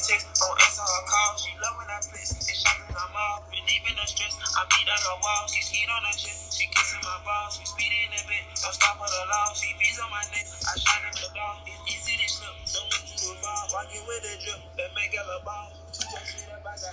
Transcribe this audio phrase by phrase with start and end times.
[0.00, 1.30] text, don't answer her call.
[1.36, 3.44] She love when I flex, it's shopping I'm off.
[3.52, 5.42] Relieving the stress, I beat on her wall.
[5.48, 7.60] She skied on her chest, she kissing my balls.
[7.60, 9.52] We speed in the bed, don't stop for the law.
[9.52, 11.64] She beats on my neck, I shine in the dark.
[11.68, 13.64] It's easy to slip, don't need you to fall.
[13.76, 15.68] Walking with a drip, that make a ball.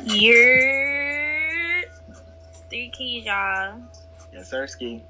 [0.04, 1.84] You're
[2.70, 3.82] three keys, y'all.
[4.34, 5.02] Yes, sir, ski.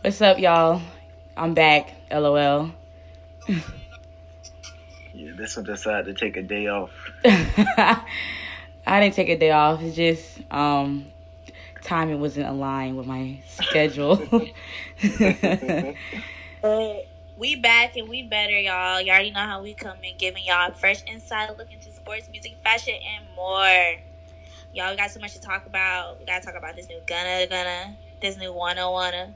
[0.00, 0.82] What's up, y'all?
[1.36, 1.94] I'm back.
[2.10, 2.70] LOL.
[5.36, 6.90] Yeah, this one decided to take a day off.
[7.24, 9.82] I didn't take a day off.
[9.82, 11.06] It's just um
[11.82, 14.16] timing wasn't aligned with my schedule.
[16.62, 17.06] But
[17.36, 19.00] we back and we better, y'all.
[19.00, 22.28] You already know how we come in, giving y'all a fresh inside look into sports,
[22.32, 24.00] music, fashion, and more.
[24.72, 26.18] Y'all, we got so much to talk about.
[26.18, 29.32] We gotta talk about this new Gunna Gunna, this new Wunna Wunna.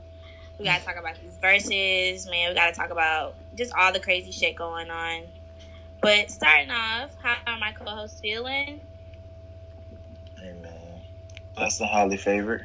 [0.59, 2.49] We gotta talk about these verses, man.
[2.49, 5.25] We gotta talk about just all the crazy shit going on.
[6.01, 8.81] But starting off, how are my co-hosts feeling?
[10.39, 10.73] Hey, man.
[11.57, 12.63] That's the highly favorite.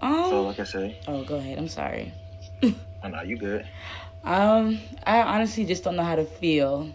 [0.00, 1.58] So, um, like I say, oh, go ahead.
[1.58, 2.12] I'm sorry.
[2.62, 2.74] oh,
[3.08, 3.66] no, you good.
[4.22, 6.88] Um, I honestly just don't know how to feel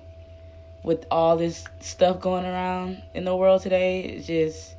[0.83, 4.01] with all this stuff going around in the world today.
[4.01, 4.75] It's just,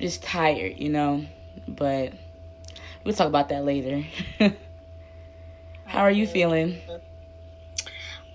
[0.00, 1.24] just tired, you know.
[1.66, 2.12] But
[3.02, 4.04] we'll talk about that later.
[5.86, 6.78] how are you feeling?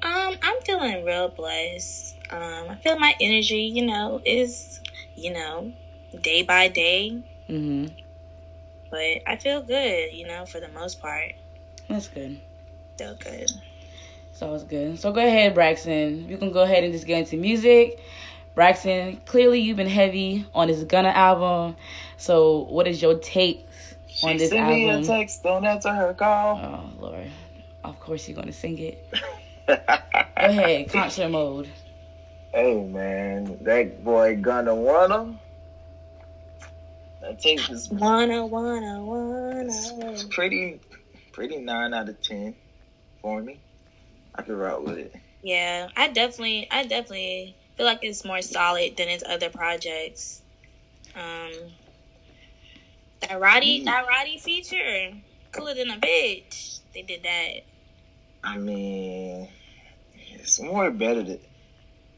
[0.01, 2.15] Um, I'm feeling real blessed.
[2.29, 4.79] Um, I feel my energy, you know, is,
[5.15, 5.73] you know,
[6.21, 7.87] day by day, hmm
[8.89, 11.33] but I feel good, you know, for the most part.
[11.87, 12.39] That's good.
[12.97, 13.47] Feel good.
[14.33, 14.97] So it's good.
[14.99, 16.27] So go ahead, Braxton.
[16.27, 17.99] You can go ahead and just get into music.
[18.55, 21.75] Braxton, clearly you've been heavy on this Gunna album.
[22.17, 26.13] So what is your takes on She this sent me a text, don't answer her
[26.13, 26.57] call.
[26.57, 27.27] Oh Lord.
[27.83, 29.05] Of course you're gonna sing it.
[30.39, 31.69] Go ahead, concert mode.
[32.53, 35.39] Hey man, that boy gonna wanna.
[37.21, 40.11] That tape is Wunna, wanna, wanna.
[40.11, 40.81] it's pretty,
[41.33, 42.55] pretty nine out of ten
[43.21, 43.61] for me.
[44.35, 45.15] I can rock with it.
[45.43, 50.41] Yeah, I definitely, I definitely feel like it's more solid than his other projects.
[51.15, 51.51] Um,
[53.21, 53.85] that Roddy, Mm.
[53.85, 55.11] that Roddy feature,
[55.51, 56.79] cooler than a bitch.
[56.93, 57.61] They did that.
[58.43, 59.49] I mean,
[60.41, 61.39] it's more better than.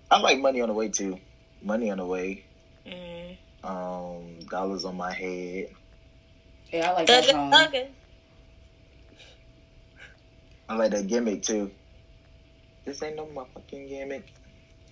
[0.09, 1.20] I like Money on the Way too.
[1.62, 2.46] Money on the Way.
[2.86, 3.38] Mm.
[3.64, 5.70] Um, Dollars on my head.
[6.72, 7.52] Yeah, I like that song.
[7.52, 7.88] thugger.
[10.70, 11.72] I like that gimmick too.
[12.86, 14.34] This ain't no motherfucking gimmick.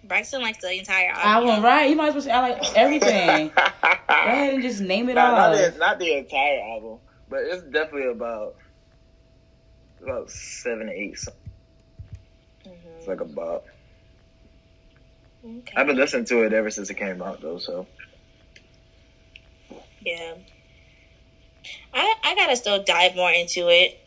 [0.04, 1.64] Braxton likes the entire Album, album.
[1.66, 1.90] right?
[1.90, 3.50] You might as well say I like everything.
[3.56, 3.62] Go
[4.08, 5.72] ahead and just name it not, not, all.
[5.72, 8.56] the, not the entire album, but it's definitely about
[10.02, 11.18] about seven to eight.
[13.06, 13.08] Songs.
[13.08, 13.66] It's like a bop.
[15.46, 15.74] Okay.
[15.76, 17.58] I've been listening to it ever since it came out though.
[17.60, 17.88] So
[20.02, 20.36] Yeah.
[21.94, 24.00] I I gotta still dive more into it.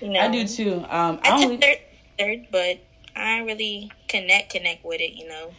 [0.00, 0.84] You know, I do too.
[0.88, 1.78] Um, I I only, third,
[2.18, 2.78] third, but
[3.14, 5.12] I don't really connect connect with it.
[5.14, 5.52] You know,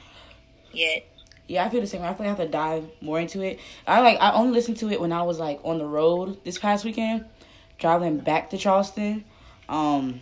[0.71, 1.05] yet.
[1.47, 2.01] Yeah, I feel the same.
[2.01, 2.07] way.
[2.07, 3.59] I feel like I have to dive more into it.
[3.87, 6.57] I like I only listened to it when I was like on the road this
[6.59, 7.25] past weekend,
[7.79, 9.23] traveling back to Charleston.
[9.69, 10.21] Um,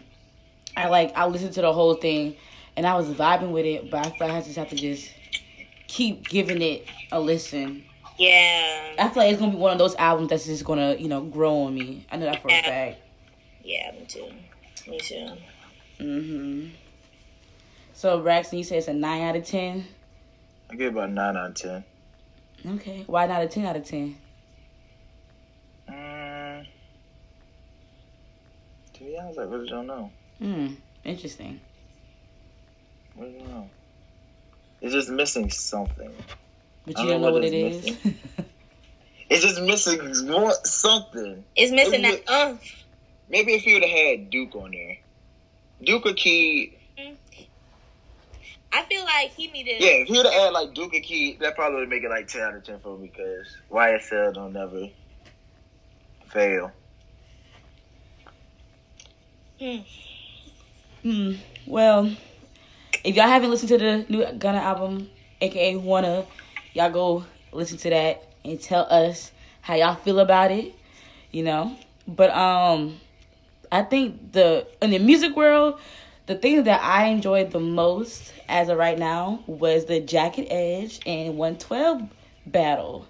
[0.78, 2.36] I like I listened to the whole thing,
[2.76, 3.90] and I was vibing with it.
[3.90, 5.12] But I feel like I just have to just
[5.88, 7.84] keep giving it a listen.
[8.18, 8.96] Yeah.
[8.98, 11.22] I feel like it's gonna be one of those albums that's just gonna you know
[11.22, 12.06] grow on me.
[12.12, 13.00] I know that for a fact.
[13.64, 13.92] Yeah.
[13.92, 14.30] Me too.
[14.88, 15.28] Me too.
[16.00, 16.68] hmm
[17.94, 19.86] So Braxton, you say it's a nine out of ten.
[20.70, 21.84] I give it about nine out of ten.
[22.68, 24.18] Okay, why not a ten out of ten?
[25.90, 26.66] Mm,
[28.94, 30.12] to be honest, I really don't know.
[30.40, 30.68] Hmm,
[31.04, 31.60] interesting.
[33.18, 33.70] I don't know.
[34.82, 36.12] It's just missing something.
[36.86, 37.98] But you don't don't know know what what it is is.
[39.28, 41.44] It's just missing more something.
[41.56, 42.30] It's missing Maybe- that.
[42.52, 42.56] Uh,
[43.28, 44.98] Maybe if you would have had Duke on there,
[45.84, 46.78] Duke or Key.
[48.72, 49.82] I feel like he needed.
[49.82, 52.10] Yeah, if he would have had like Duke or Key, that probably would make it
[52.10, 54.90] like ten out of ten for me because YSL don't never
[56.28, 56.72] fail.
[59.60, 59.78] Hmm.
[61.06, 61.34] Hmm.
[61.68, 62.16] Well,
[63.04, 66.26] if y'all haven't listened to the new Gunna album, aka Wunna,
[66.74, 69.32] y'all go listen to that and tell us
[69.62, 70.74] how y'all feel about it.
[71.30, 73.00] You know, but um,
[73.72, 75.80] I think the in the music world,
[76.26, 81.02] the thing that I enjoyed the most as of right now was the Jagged Edge
[81.06, 82.02] and 112
[82.48, 83.08] battle.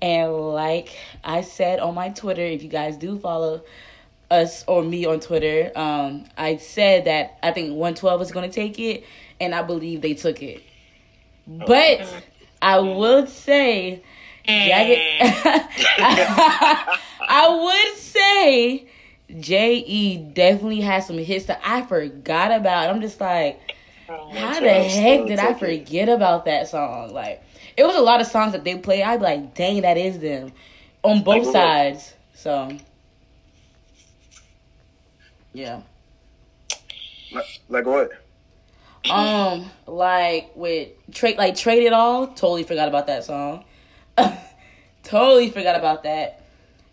[0.00, 3.62] And like I said on my Twitter, if you guys do follow
[4.42, 8.54] us or me on Twitter, um, I said that I think 112 was going to
[8.54, 9.04] take it,
[9.40, 10.62] and I believe they took it.
[11.46, 12.06] But
[12.60, 14.02] I would say,
[14.46, 15.00] Jagged.
[17.26, 18.86] I would say,
[19.40, 22.90] J E definitely has some hits that I forgot about.
[22.90, 23.74] I'm just like,
[24.06, 27.12] how the heck did I forget about that song?
[27.12, 27.42] Like,
[27.76, 29.02] it was a lot of songs that they play.
[29.02, 30.52] I'd be like, dang, that is them
[31.02, 32.14] on both sides.
[32.34, 32.76] So,
[35.54, 35.80] yeah.
[37.68, 38.10] Like, what?
[39.10, 42.28] Um, like with trade, like trade it all.
[42.28, 43.64] Totally forgot about that song.
[45.02, 46.42] totally forgot about that.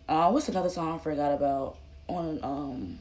[0.08, 1.78] Uh, what's another song I forgot about
[2.08, 3.00] on um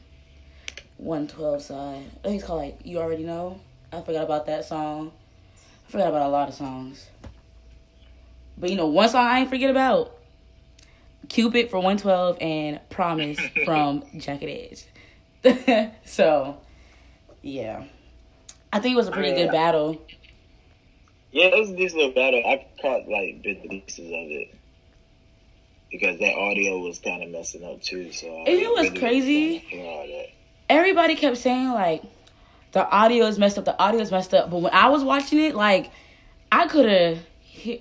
[0.97, 2.05] one twelve side?
[2.23, 3.59] I think it's called like you already know.
[3.91, 5.11] I forgot about that song.
[5.87, 7.09] I forgot about a lot of songs.
[8.57, 10.17] But you know, one song I ain't forget about.
[11.27, 14.85] Cupid for 112 and Promise from Jagged Edge.
[16.05, 16.57] so,
[17.41, 17.83] yeah.
[18.73, 19.43] I think it was a pretty Yeah.
[19.45, 20.01] good battle.
[21.31, 22.41] Yeah, it was a decent little battle.
[22.45, 24.53] I caught like bits and pieces of it
[25.91, 28.11] because that audio was kind of messing up too.
[28.11, 29.59] So I it was really crazy.
[29.59, 30.25] trying to hear all that.
[30.69, 32.03] Everybody kept saying like
[32.73, 34.49] the audio is messed up, the audio is messed up.
[34.51, 35.91] But when I was watching it, like
[36.51, 37.19] I could have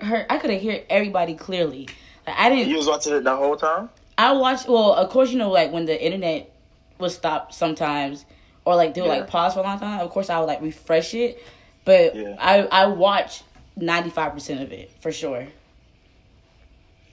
[0.00, 1.88] heard, I could have heard everybody clearly.
[2.26, 2.68] Like I didn't.
[2.68, 3.90] You was watching it the whole time.
[4.18, 4.68] I watched.
[4.68, 6.52] Well, of course, you know, like when the internet
[7.00, 8.24] would stop sometimes,
[8.64, 9.18] or like they would Yeah.
[9.20, 10.00] like pause for a long time.
[10.00, 11.42] Of course, I would like refresh it,
[11.84, 12.36] but Yeah.
[12.38, 13.42] I I watch
[13.76, 15.46] ninety five percent of it for sure.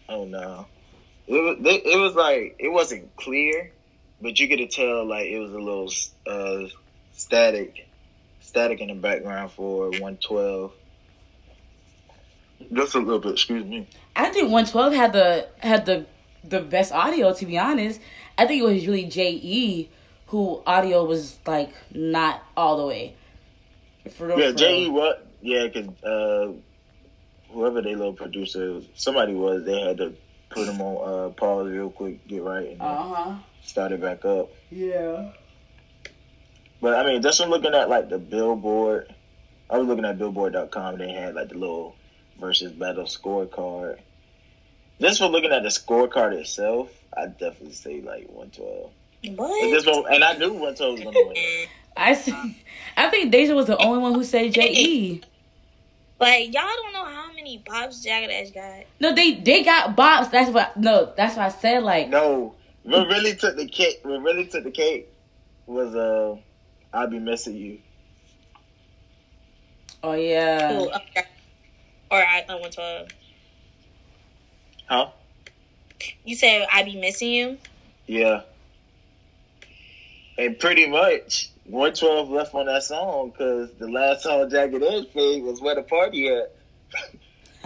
[0.09, 0.67] Oh no,
[1.27, 3.71] it was they, it was like it wasn't clear,
[4.21, 5.91] but you could tell like it was a little
[6.25, 6.67] uh,
[7.13, 7.87] static,
[8.39, 10.71] static in the background for one twelve.
[12.73, 13.33] Just a little bit.
[13.33, 13.87] Excuse me.
[14.15, 16.05] I think one twelve had the had the
[16.43, 17.33] the best audio.
[17.33, 17.99] To be honest,
[18.37, 19.89] I think it was really Je
[20.27, 23.15] who audio was like not all the way.
[24.11, 24.89] For real, Yeah, J.E.
[24.89, 25.25] what?
[25.41, 26.51] Yeah, because uh,
[27.51, 30.13] whoever they little producer, somebody was, they had to
[30.49, 33.35] put them on uh, pause real quick, get right, and then Uh huh.
[33.63, 34.49] start it back up.
[34.69, 35.31] Yeah.
[36.81, 39.13] But I mean, just from looking at like the Billboard,
[39.69, 40.97] I was looking at Billboard.com.
[40.99, 41.95] They had like the little
[42.39, 43.97] versus battle scorecard.
[44.99, 48.91] Just for looking at the scorecard itself, I definitely say like one twelve.
[49.23, 49.61] And, What?
[49.71, 51.35] this one, and I knew one twelve was gonna win.
[51.97, 52.63] I see.
[52.95, 55.21] I think Deja was the only one who said Je.
[56.19, 58.85] Like y'all don't know how many pops Jagged Edge got.
[58.99, 60.31] No, they they got bops.
[60.31, 60.75] That's what.
[60.75, 61.83] No, that's what I said.
[61.83, 63.99] Like, No, what really took the cake?
[64.01, 65.09] What really took the cake
[65.67, 66.37] was uh,
[66.91, 67.77] I'll be missing you.
[70.03, 70.79] oh yeah.
[70.79, 71.23] Ooh, okay.
[72.09, 73.07] Or I, I went to.
[74.89, 75.09] A, Huh?
[76.23, 77.57] you said I be missing you.
[78.05, 78.41] Yeah.
[80.37, 85.43] And pretty much, 112 left on that song because the last song Jagged Edge played
[85.43, 86.53] was Where the Party At.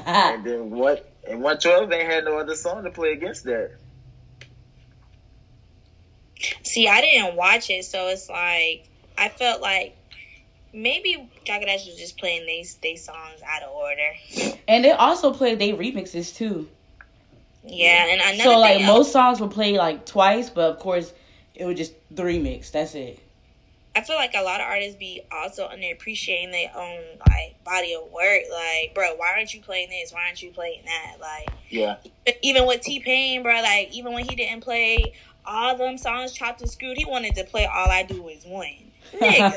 [0.05, 1.11] And then what?
[1.27, 3.71] And 112 ain't had no other song to play against that.
[6.63, 8.87] See, I didn't watch it, so it's like
[9.17, 9.95] I felt like
[10.73, 14.11] maybe Jagged Edge was just playing these they songs out of order.
[14.67, 16.67] and they also played they remixes too.
[17.63, 19.11] Yeah, and another So like thing, most oh.
[19.11, 21.13] songs were played like twice, but of course
[21.55, 22.71] it was just the remix.
[22.71, 23.19] That's it.
[23.95, 28.09] I feel like a lot of artists be also underappreciating their own like body of
[28.11, 28.43] work.
[28.51, 30.13] Like, bro, why aren't you playing this?
[30.13, 31.17] Why aren't you playing that?
[31.19, 31.97] Like, Yeah.
[32.41, 35.13] even with T Pain, bro, like even when he didn't play
[35.45, 38.90] all them songs chopped and screwed, he wanted to play All I Do Is Win.
[39.13, 39.51] Nigga,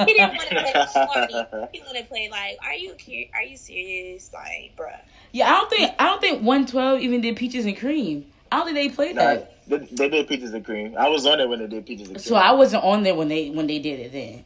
[0.06, 1.68] he didn't want to play Shorty.
[1.72, 4.30] He wanted to play like, are you cu- are you serious?
[4.32, 4.98] Like, bruh.
[5.32, 8.26] Yeah, I don't think I don't think one twelve even did peaches and cream.
[8.52, 9.56] I don't think they played Nah, that.
[9.68, 10.96] they, they did Peaches and Cream.
[10.98, 12.24] I was on it when they did Peaches and Cream.
[12.24, 14.44] So I wasn't on there when they when they did it then.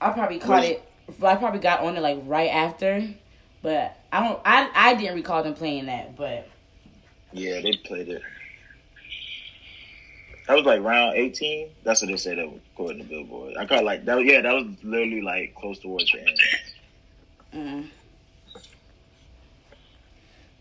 [0.00, 0.82] I probably caught Was- it.
[1.22, 3.06] I probably got on it like right after,
[3.62, 4.40] but I don't.
[4.44, 6.46] I I didn't recall them playing that, but
[7.32, 8.22] Yeah, they played it.
[10.48, 11.68] That was like round 18.
[11.84, 13.54] That's what they said according to Billboard.
[13.58, 14.24] I caught like that.
[14.24, 16.40] Yeah, that was literally like close towards the end.
[17.54, 17.88] mm.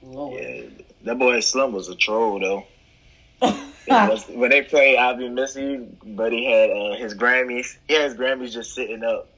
[0.03, 0.41] Lord.
[0.41, 0.61] Yeah,
[1.05, 2.65] that boy Slim was a troll though.
[3.89, 7.77] Was- when they played "I'll Be Missing You," but had uh, his Grammys.
[7.87, 9.29] He had his Grammys just sitting up,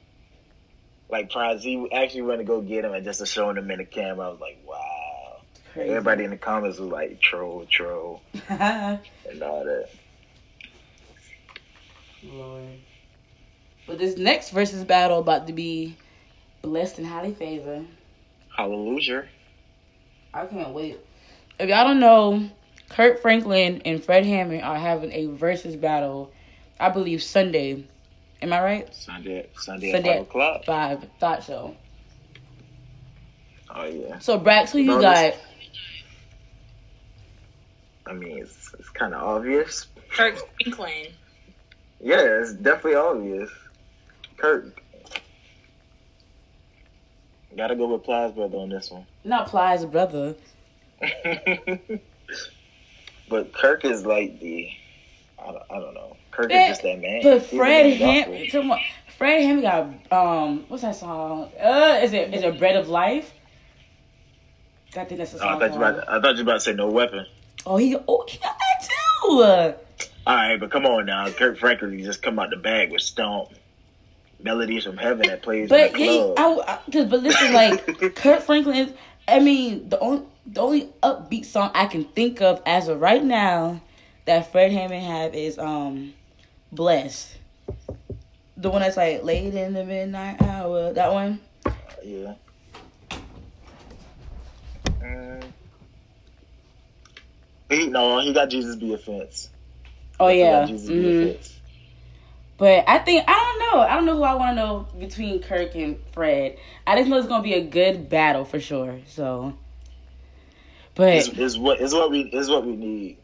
[1.08, 1.62] like prize.
[1.62, 4.26] He actually went to go get him and just to show them in the camera.
[4.26, 5.36] I was like, wow.
[5.76, 9.88] Everybody in the comments was like, troll, troll, and all that.
[12.22, 12.80] Lord.
[13.86, 15.96] But this next versus battle about to be
[16.62, 17.86] blessed and highly favored.
[18.56, 19.26] Hallelujah.
[20.32, 20.98] I can't wait.
[21.58, 22.48] If y'all don't know,
[22.88, 26.32] Kirk Franklin and Fred Hammond are having a versus battle.
[26.78, 27.84] I believe Sunday.
[28.42, 28.94] Am I right?
[28.94, 30.64] Sunday, Sunday, Sunday at five o'clock.
[30.64, 31.06] Five.
[31.18, 31.76] Thought so.
[33.74, 34.18] Oh yeah.
[34.18, 35.34] So Brax, who you No, got?
[38.06, 39.86] I mean, it's, it's kind of obvious.
[40.10, 41.08] Kirk Franklin.
[42.00, 43.50] Yeah, it's definitely obvious.
[44.36, 44.80] Kirk.
[47.56, 49.06] Gotta go with Plies brother on this one.
[49.24, 50.34] Not Plies' brother.
[53.28, 54.70] but Kirk is like the,
[55.38, 56.16] I don't, I don't know.
[56.30, 57.20] Kirk But- is just that man.
[57.22, 58.34] But Fred man gospel.
[58.34, 58.78] Ham, come on.
[59.18, 59.62] Fred Hammond
[60.10, 60.16] got
[60.46, 61.50] um, what's that song?
[61.62, 63.30] Uh, is it is it Bread of Life?
[64.96, 65.60] I think that's the Oh, I song.
[65.60, 67.26] thought you about, I thought you about to say no weapon.
[67.66, 69.74] oh, he oh he got that too.
[70.26, 73.50] All right, but come on now, Kirk Franklin just come out the bag with Stomp,
[74.42, 76.34] melodies from heaven that plays But yeah.
[76.36, 78.92] I, I, cause, but listen, like Kirk Franklin is.
[79.26, 83.22] I mean, the only the only upbeat song I can think of as of right
[83.22, 83.80] now
[84.26, 86.14] that Fred Hammond have is um,
[86.70, 87.36] "Blessed."
[88.56, 90.92] The one that's like late in the midnight hour.
[90.92, 91.40] That one.
[92.04, 92.34] Yeah.
[95.00, 95.44] Mm.
[97.70, 99.48] He no, he got Jesus be offense.
[100.20, 100.60] Oh yeah.
[100.60, 101.58] got Jesus be Mhm.
[102.58, 103.80] But I think I don't know.
[103.80, 106.58] I don't know who I want to know between Kirk and Fred.
[106.86, 108.98] I just know it's gonna be a good battle for sure.
[109.06, 109.54] So,
[110.94, 113.16] but Is, is what is what we is what we need.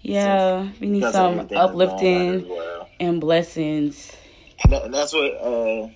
[0.00, 4.16] yeah, we need some everything is going on as uplifting and blessings.
[4.64, 5.88] And that- and that's what uh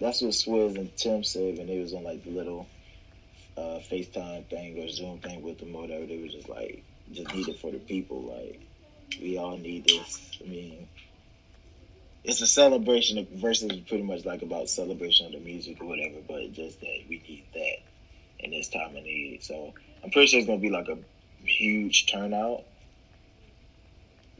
[0.00, 2.68] that's what Swizz and Tim said when they was on like the little
[3.56, 6.06] uh FaceTime thing or Zoom thing with them or whatever.
[6.06, 8.22] They were just like just need it for the people.
[8.22, 8.60] Like
[9.20, 10.38] we all need this.
[10.44, 10.88] I mean
[12.28, 16.16] it's a celebration of, versus pretty much like about celebration of the music or whatever,
[16.28, 19.42] but just that we need that in this time of need.
[19.42, 19.72] So
[20.04, 20.98] I'm pretty sure it's gonna be like a
[21.42, 22.64] huge turnout.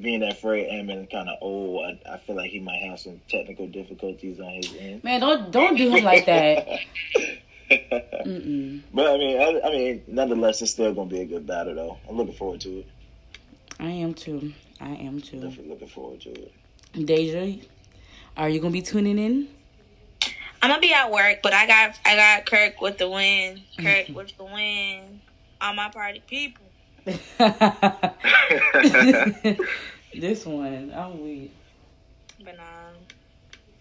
[0.00, 3.20] Being that Fred Hammond kind of old, I, I feel like he might have some
[3.28, 5.02] technical difficulties on his end.
[5.02, 6.68] Man, don't don't do him like that.
[7.70, 11.98] But I mean, I, I mean, nonetheless, it's still gonna be a good battle, though.
[12.08, 12.88] I'm looking forward to it.
[13.78, 14.52] I am too.
[14.80, 15.40] I am too.
[15.40, 16.52] Definitely looking forward to it.
[17.06, 17.58] Deja,
[18.36, 19.48] are you gonna be tuning in?
[20.60, 23.60] I'm gonna be at work, but I got I got Kirk with the win.
[23.80, 25.20] Kirk with the win.
[25.60, 26.64] All my party people.
[30.14, 31.52] this one, I'm weak.
[32.44, 32.94] But um,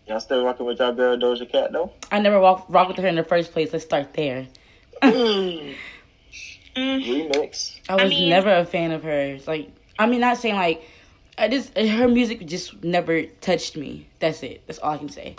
[0.07, 1.91] Y'all still rocking with y'all girl Doja Cat though?
[2.11, 3.73] I never walk rock with her in the first place.
[3.73, 4.47] Let's start there.
[5.01, 5.75] mm,
[6.75, 7.79] Remix.
[7.89, 9.47] I was mean- never a fan of hers.
[9.47, 10.83] Like, I mean, not saying like,
[11.37, 14.09] I just her music just never touched me.
[14.19, 14.63] That's it.
[14.67, 15.35] That's all I can say.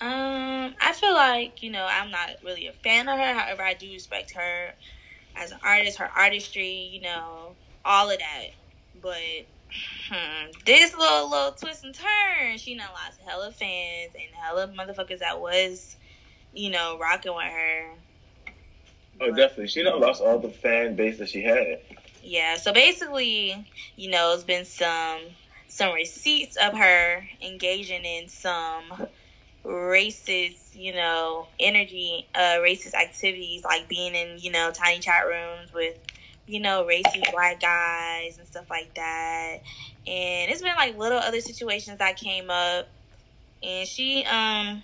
[0.00, 3.34] um, I feel like you know I'm not really a fan of her.
[3.34, 4.74] However, I do respect her
[5.36, 8.46] as an artist, her artistry, you know, all of that.
[9.00, 9.20] But
[10.10, 15.20] hmm, this little little twist and turn, she done lost hella fans and hella motherfuckers
[15.20, 15.96] that was,
[16.52, 17.94] you know, rocking with her.
[19.20, 19.68] Oh, definitely.
[19.68, 21.80] She done lost all the fan base that she had.
[22.24, 25.20] Yeah, so basically, you know, it's been some
[25.68, 28.84] some receipts of her engaging in some
[29.64, 35.72] racist, you know, energy, uh, racist activities, like being in, you know, tiny chat rooms
[35.74, 35.96] with,
[36.46, 39.58] you know, racist white guys and stuff like that.
[40.06, 42.88] And it's been like little other situations that came up.
[43.62, 44.82] And she, um,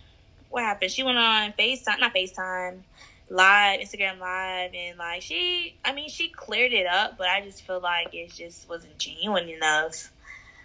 [0.50, 0.90] what happened?
[0.90, 2.84] She went on FaceTime, not FaceTime,
[3.30, 7.62] live, Instagram live, and like she, I mean, she cleared it up, but I just
[7.66, 10.10] feel like it just wasn't genuine enough.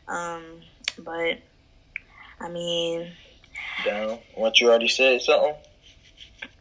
[0.07, 0.61] Um,
[0.97, 1.37] but
[2.39, 3.11] I mean,
[3.85, 4.19] Down.
[4.35, 5.55] Once you already said something,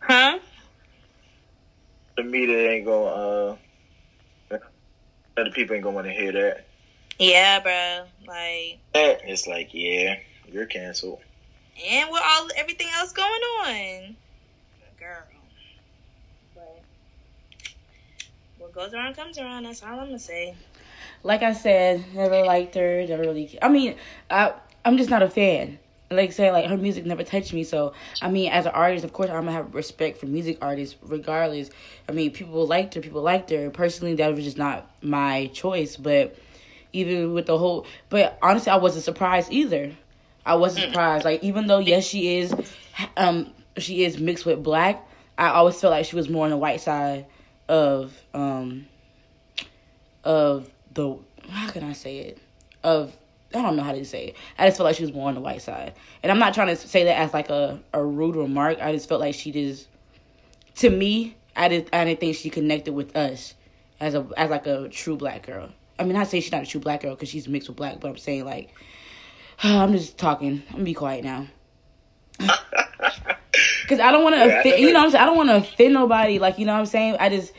[0.01, 0.39] huh?
[2.17, 3.57] the media ain't gonna.
[4.53, 4.59] uh
[5.37, 6.65] Other people ain't gonna want to hear that.
[7.19, 8.07] Yeah, bro.
[8.27, 10.19] Like, It's like, yeah,
[10.51, 11.21] you're canceled.
[11.85, 13.31] and with all everything else going
[13.65, 14.17] on,
[14.99, 15.25] girl.
[18.59, 19.65] But what goes around comes around.
[19.65, 20.55] That's all I'm gonna say.
[21.23, 23.05] Like I said, never liked her.
[23.07, 23.59] Never really.
[23.63, 23.97] I mean,
[24.31, 24.53] I
[24.85, 25.79] I'm just not a fan.
[26.11, 27.65] Like I said, like her music never touched me.
[27.65, 30.97] So I mean, as an artist, of course, I'm gonna have respect for music artists,
[31.03, 31.71] regardless.
[32.09, 33.01] I mean, people liked her.
[33.01, 33.71] People liked her.
[33.71, 35.97] Personally, that was just not my choice.
[35.97, 36.37] But
[36.93, 39.93] even with the whole, but honestly, I wasn't surprised either.
[40.47, 41.25] I wasn't surprised.
[41.25, 42.55] Like even though yes, she is,
[43.17, 45.07] um, she is mixed with black.
[45.37, 47.27] I always felt like she was more on the white side
[47.69, 48.87] of um
[50.23, 51.17] of the
[51.49, 52.39] how can I say it
[52.83, 53.17] of
[53.55, 54.37] I don't know how to say it.
[54.59, 56.69] I just felt like she was more on the white side, and I'm not trying
[56.69, 58.79] to say that as like a, a rude remark.
[58.81, 59.87] I just felt like she just
[60.77, 63.55] to me, I did I didn't think she connected with us
[64.01, 65.69] as a as like a true black girl.
[65.99, 68.01] I mean, I say she's not a true black girl because she's mixed with black,
[68.01, 68.71] but I'm saying like
[69.63, 70.63] I'm just talking.
[70.69, 71.47] I'm gonna be quiet now.
[73.97, 74.81] Cause I don't want to Yeah, offend.
[74.81, 76.39] You know, what I'm saying I don't want to offend nobody.
[76.39, 77.53] Like you know, what I'm saying I just,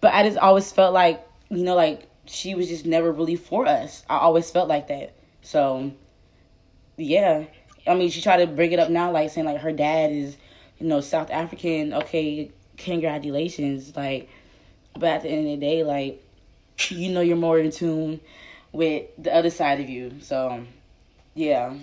[0.00, 3.66] but I just always felt like you know, like she was just never really for
[3.66, 4.04] us.
[4.08, 5.14] I always felt like that.
[5.42, 5.92] So,
[6.96, 7.44] yeah,
[7.86, 10.36] I mean, she tried to bring it up now, like saying like her dad is,
[10.78, 11.92] you know, South African.
[11.92, 13.96] Okay, congratulations.
[13.96, 14.28] Like,
[14.94, 16.24] but at the end of the day, like,
[16.88, 18.20] you know, you're more in tune
[18.72, 20.12] with the other side of you.
[20.20, 20.64] So,
[21.34, 21.74] yeah.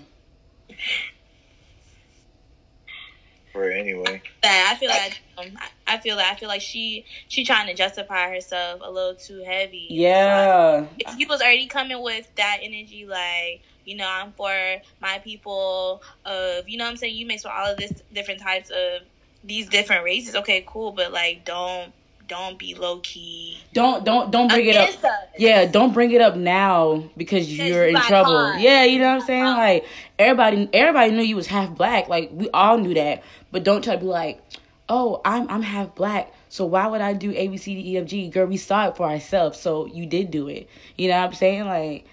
[3.57, 4.21] For her anyway.
[4.43, 7.65] that I feel like um, I I feel that I feel like she she trying
[7.67, 9.87] to justify herself a little too heavy.
[9.89, 10.85] Yeah.
[10.99, 14.53] If you was already coming with that energy, like you know, I'm for
[15.01, 16.03] my people.
[16.23, 19.01] Of you know, what I'm saying you mix with all of this different types of
[19.43, 20.35] these different races.
[20.35, 21.91] Okay, cool, but like don't
[22.27, 23.57] don't be low key.
[23.73, 24.89] Don't don't don't bring it up.
[24.89, 24.97] us.
[25.37, 28.33] Yeah, don't bring it up now because you're in trouble.
[28.33, 28.59] caught.
[28.59, 29.45] Yeah, you know what I'm saying?
[29.45, 29.85] Like
[30.19, 32.09] everybody everybody knew you was half black.
[32.09, 33.23] Like we all knew that.
[33.51, 34.41] But don't try to be like,
[34.89, 36.33] "Oh, I'm I'm half black.
[36.49, 38.29] So why would I do A B C D E F G?
[38.29, 39.59] Girl, we saw it for ourselves.
[39.59, 40.69] So you did do it.
[40.97, 41.65] You know what I'm saying?
[41.65, 42.05] Like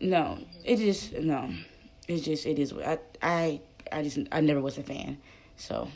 [0.00, 0.38] no.
[0.64, 1.50] It just no.
[2.08, 3.60] It's just it is I I
[3.92, 5.18] I just I never was a fan.
[5.56, 5.88] So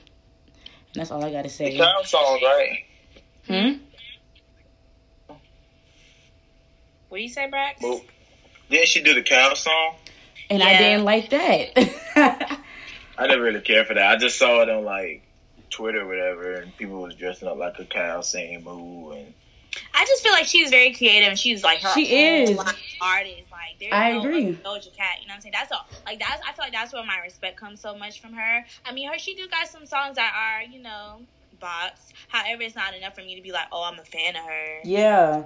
[0.94, 1.76] and that's all I got to say.
[1.76, 2.84] Cow song, right?
[3.46, 3.78] Hmm?
[7.08, 7.82] What do you say, Brax?
[7.82, 8.00] Well,
[8.68, 9.94] didn't she do the cow song?
[10.48, 12.60] And I didn't like that.
[13.20, 14.10] I didn't really care for that.
[14.10, 15.22] I just saw it on like
[15.68, 19.34] Twitter or whatever, and people was dressing up like a cow saying moo and
[19.94, 22.58] I just feel like she's very creative and she's like her She own is.
[23.00, 23.42] artist.
[23.52, 24.46] Like there's I no agree.
[24.46, 25.16] like, Doja Cat.
[25.20, 25.52] You know what I'm saying?
[25.52, 25.86] That's all.
[26.06, 28.64] Like that's I feel like that's where my respect comes so much from her.
[28.84, 31.20] I mean, her she do got some songs that are you know
[31.62, 32.12] bops.
[32.28, 34.78] However, it's not enough for me to be like, oh, I'm a fan of her.
[34.84, 35.44] Yeah.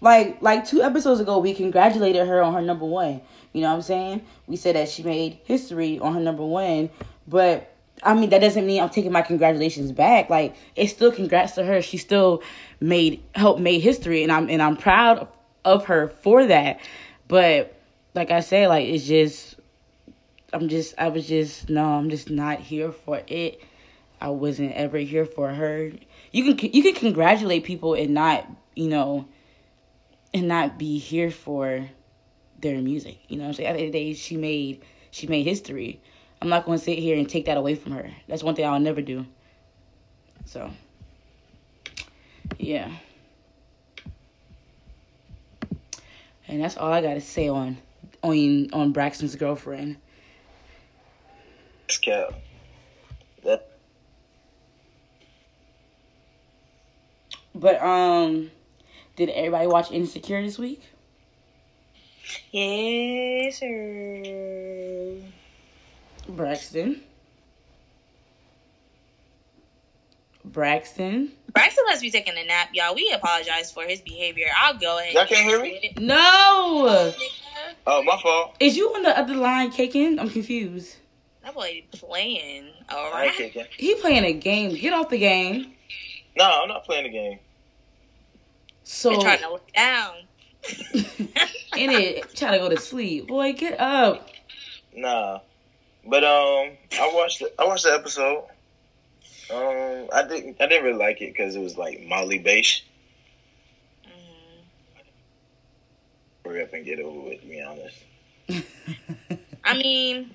[0.00, 3.20] Like like two episodes ago we congratulated her on her number one.
[3.52, 4.24] You know what I'm saying?
[4.46, 6.90] We said that she made history on her number one.
[7.26, 10.30] But I mean that doesn't mean I'm taking my congratulations back.
[10.30, 11.82] Like it's still congrats to her.
[11.82, 12.42] She still
[12.80, 15.28] made helped made history and I'm and I'm proud
[15.64, 16.80] of her for that.
[17.28, 17.76] But
[18.14, 19.56] like I said, like it's just
[20.52, 23.60] I'm just I was just no, I'm just not here for it.
[24.20, 25.90] I wasn't ever here for her.
[26.32, 29.26] You can you can congratulate people and not, you know,
[30.32, 31.88] and not be here for
[32.60, 33.18] their music.
[33.28, 33.68] You know what I'm saying?
[33.68, 36.00] At the end of the day, she made she made history.
[36.42, 38.10] I'm not going to sit here and take that away from her.
[38.26, 39.26] That's one thing I'll never do.
[40.46, 40.70] So,
[42.58, 42.90] yeah.
[46.48, 47.78] And that's all I got to say on
[48.22, 49.96] on on Braxton's girlfriend.
[52.02, 52.34] cow.
[53.44, 53.70] That
[57.54, 58.50] But um
[59.16, 60.82] did everybody watch Insecure this week?
[62.52, 65.16] Yes, sir.
[66.28, 67.02] Braxton.
[70.44, 71.32] Braxton.
[71.52, 72.94] Braxton must be taking a nap, y'all.
[72.94, 74.46] We apologize for his behavior.
[74.56, 75.14] I'll go ahead.
[75.14, 75.92] Y'all can't hear me?
[75.98, 77.12] No!
[77.86, 78.56] oh my fault.
[78.60, 80.18] Is you on the other line kicking?
[80.18, 80.96] I'm confused.
[81.44, 82.70] That boy playing.
[82.88, 83.52] All I ain't right.
[83.52, 83.66] kicking.
[83.76, 84.74] He playing a game.
[84.74, 85.72] Get off the game.
[86.36, 87.38] No, I'm not playing the game.
[88.84, 90.14] So Been trying to look down.
[90.94, 93.28] in it, try to go to sleep.
[93.28, 94.28] Boy, get up.
[94.94, 95.40] Nah,
[96.06, 98.44] but um, I watched the, I watched the episode.
[99.52, 102.84] Um, I didn't I didn't really like it because it was like Molly based.
[104.06, 104.62] Mhm.
[106.44, 107.40] Hurry up and get over with.
[107.40, 107.96] To be honest.
[109.64, 110.30] I mean,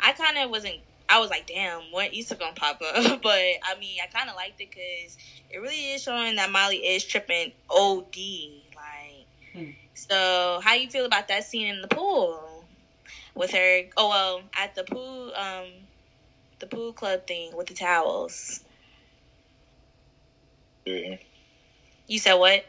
[0.00, 0.76] I kind of wasn't.
[1.08, 2.94] I was like, damn, when Issa gonna pop up?
[3.22, 5.16] But I mean, I kind of liked it because
[5.50, 8.16] it really is showing that Molly is tripping OD.
[9.54, 9.70] Like, Hmm.
[9.94, 12.68] so how you feel about that scene in the pool
[13.34, 13.82] with her?
[13.96, 15.88] Oh well, at the pool, um,
[16.60, 18.60] the pool club thing with the towels.
[20.86, 21.18] Exaggerating.
[22.06, 22.64] You said what?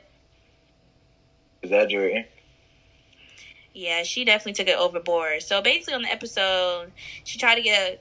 [1.63, 1.81] Is what?
[1.81, 2.25] Exaggerating.
[3.73, 5.43] Yeah, she definitely took it overboard.
[5.43, 6.93] So basically, on the episode,
[7.23, 7.99] she tried to get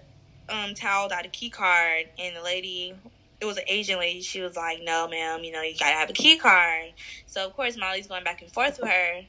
[0.48, 2.94] um toweled out of a key card, and the lady,
[3.42, 4.22] it was an Asian lady.
[4.22, 6.94] She was like, "No, ma'am, you know you gotta have a key card."
[7.26, 9.22] So of course, Molly's going back and forth with her,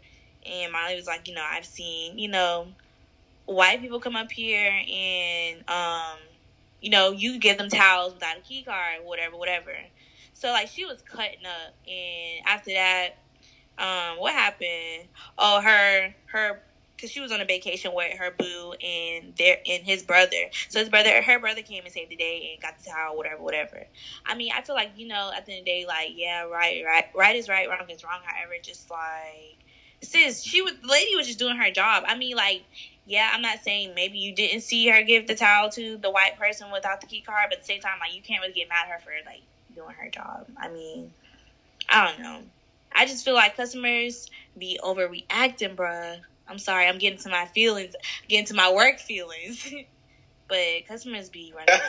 [0.46, 2.76] and Molly was like, "You know, I've seen, you know,
[3.46, 6.20] white people come up here and um,
[6.82, 9.74] you know, you give them towels without a key card, whatever, whatever."
[10.34, 13.12] So like she was cutting up, and after that,
[13.78, 15.10] um, what happened?
[15.38, 16.62] Oh, her her
[16.96, 20.50] because she was on a vacation with her boo and their and his brother.
[20.70, 23.42] So his brother, her brother came and saved the day and got the towel, whatever,
[23.42, 23.86] whatever.
[24.26, 26.44] I mean, I feel like you know, at the end of the day, like yeah,
[26.44, 28.20] right, right, right is right, wrong is wrong.
[28.24, 29.58] However, just like
[30.02, 32.04] sis, she was the lady was just doing her job.
[32.08, 32.64] I mean, like
[33.06, 36.38] yeah, I'm not saying maybe you didn't see her give the towel to the white
[36.38, 38.70] person without the key card, but at the same time, like you can't really get
[38.70, 39.42] mad at her for like
[39.76, 40.48] doing her job.
[40.58, 41.12] I mean,
[41.90, 42.40] I don't know.
[42.96, 46.20] I just feel like customers be overreacting, bruh.
[46.48, 47.96] I'm sorry, I'm getting to my feelings,
[48.28, 49.74] getting to my work feelings.
[50.48, 51.82] but customers be running.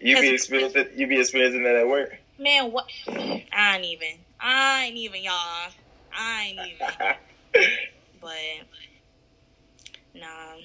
[0.00, 2.16] you be experiencing you be experiencing that at work.
[2.38, 2.86] Man, what?
[3.08, 4.18] I ain't even.
[4.40, 5.70] I ain't even, y'all.
[6.12, 7.66] I ain't even.
[8.20, 8.30] but
[10.14, 10.56] nah.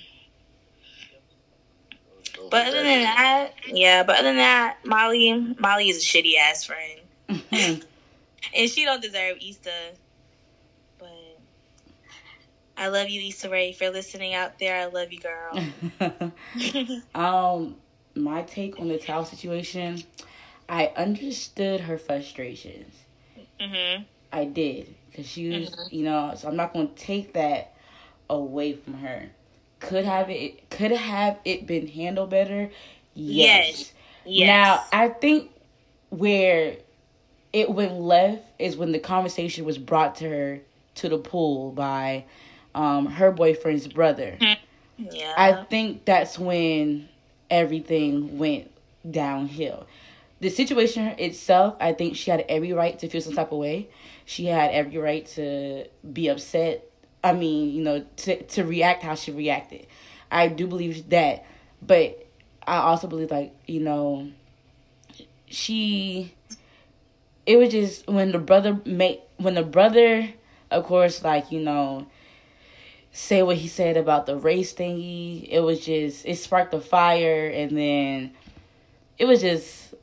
[2.50, 4.04] But other than that, yeah.
[4.04, 7.82] But other than that, Molly, Molly is a shitty ass friend, mm-hmm.
[8.56, 9.94] and she don't deserve Issa.
[12.78, 13.70] I love you, Issa Rae.
[13.70, 16.32] If you're listening out there, I love you, girl.
[17.16, 17.76] um,
[18.16, 20.04] my take on the towel situation,
[20.70, 22.94] I understood her frustrations.
[23.60, 24.06] Mhm.
[24.32, 25.92] I did because she was, Mhm.
[25.92, 26.34] you know.
[26.36, 27.74] So I'm not going to take that
[28.30, 29.32] away from her.
[29.80, 30.70] Could have it?
[30.70, 32.70] Could have it been handled better?
[33.16, 33.92] Yes.
[34.26, 34.48] Yes.
[34.48, 35.52] Now I think
[36.10, 36.78] where
[37.54, 40.60] it went left is when the conversation was brought to her
[40.96, 42.26] to the pool by
[42.78, 44.38] um, her boyfriend's brother.
[44.98, 45.34] yeah.
[45.36, 47.10] I think that's when
[47.50, 48.72] everything went
[49.10, 49.88] downhill.
[50.40, 53.90] The situation itself, I think she had every right to feel some type of way.
[54.26, 56.88] She had every right to be upset.
[57.24, 59.88] I mean, you know, to to react how she reacted.
[60.30, 61.46] I do believe that,
[61.82, 62.28] but
[62.68, 64.30] I also believe like you know,
[65.48, 66.36] she.
[67.48, 70.30] It was just when the brother made when the brother,
[70.70, 72.06] of course, like you know,
[73.18, 75.48] say what he said about the race thingy.
[75.50, 78.32] It was just it sparked a fire, and then
[79.18, 79.96] it was just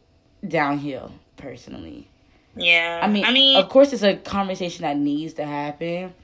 [0.46, 1.12] downhill.
[1.36, 2.08] Personally,
[2.56, 3.00] yeah.
[3.02, 6.14] I mean, I mean, of course, it's a conversation that needs to happen,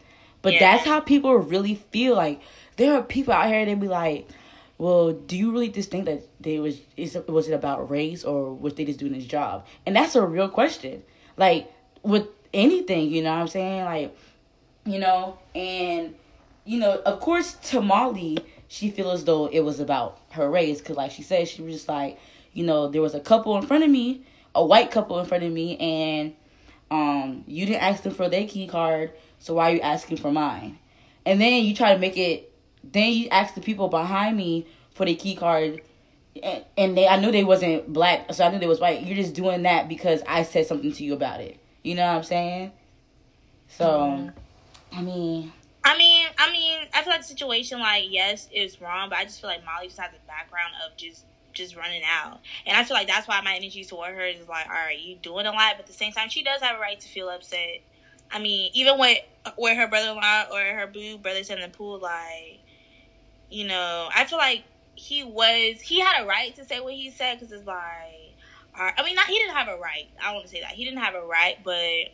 [0.43, 0.61] but Yeah.
[0.61, 2.17] that's how people really feel.
[2.17, 2.41] Like
[2.77, 4.27] there are people out here they be like,
[4.79, 8.53] "Well, do you really just think that they was is was it about race or
[8.53, 11.03] was they just doing his job?" And that's a real question.
[11.37, 11.71] Like
[12.03, 13.85] with anything, you know what I'm saying?
[13.85, 14.17] Like,
[14.87, 16.15] you know, and
[16.71, 20.79] you know, of course, to Molly, she feel as though it was about her race
[20.79, 22.17] because, like she said, she was just like,
[22.53, 24.23] you know, there was a couple in front of me,
[24.55, 26.33] a white couple in front of me, and
[26.89, 30.31] um, you didn't ask them for their key card, so why are you asking for
[30.31, 30.79] mine?
[31.27, 32.53] And then you try to make it.
[32.85, 35.83] Then you ask the people behind me for their key card,
[36.41, 39.05] and, and they I knew they wasn't black, so I knew they was white.
[39.05, 41.59] You're just doing that because I said something to you about it.
[41.83, 42.73] You know what I'm saying?
[43.67, 44.31] So,
[44.93, 49.09] I mean, I mean, I mean, I feel like the situation, like, yes, is wrong,
[49.09, 52.41] but I just feel like Molly just has a background of just just running out,
[52.67, 55.17] and I feel like that's why my energy toward her is like, all right, you
[55.17, 57.29] doing a lot, but at the same time, she does have a right to feel
[57.29, 57.81] upset.
[58.31, 59.19] I mean, even with
[59.57, 62.61] with her brother in law or her boo brother in the pool, like,
[63.51, 64.65] you know, I feel like
[64.95, 68.37] he was he had a right to say what he said because it's like,
[68.75, 70.09] I mean, not he didn't have a right.
[70.21, 72.11] I don't want to say that he didn't have a right, but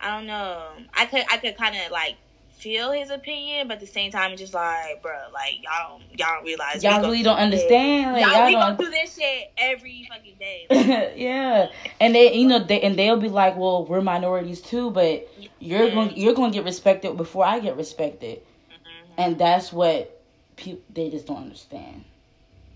[0.00, 0.72] I don't know.
[0.94, 2.16] I could I could kind of like
[2.62, 6.18] feel his opinion, but at the same time, it's just like, bro, like y'all don't
[6.18, 8.12] y'all don't realize y'all really don't understand.
[8.12, 10.66] Like, Y'all, y'all we don't go through this shit every fucking day.
[10.70, 11.68] Like, yeah,
[12.00, 15.88] and they, you know, they and they'll be like, "Well, we're minorities too, but you're
[15.88, 15.94] Yeah.
[15.94, 19.14] going, you're going to get respected before I get respected," mhm.
[19.18, 20.22] and that's what
[20.56, 22.04] people they just don't understand.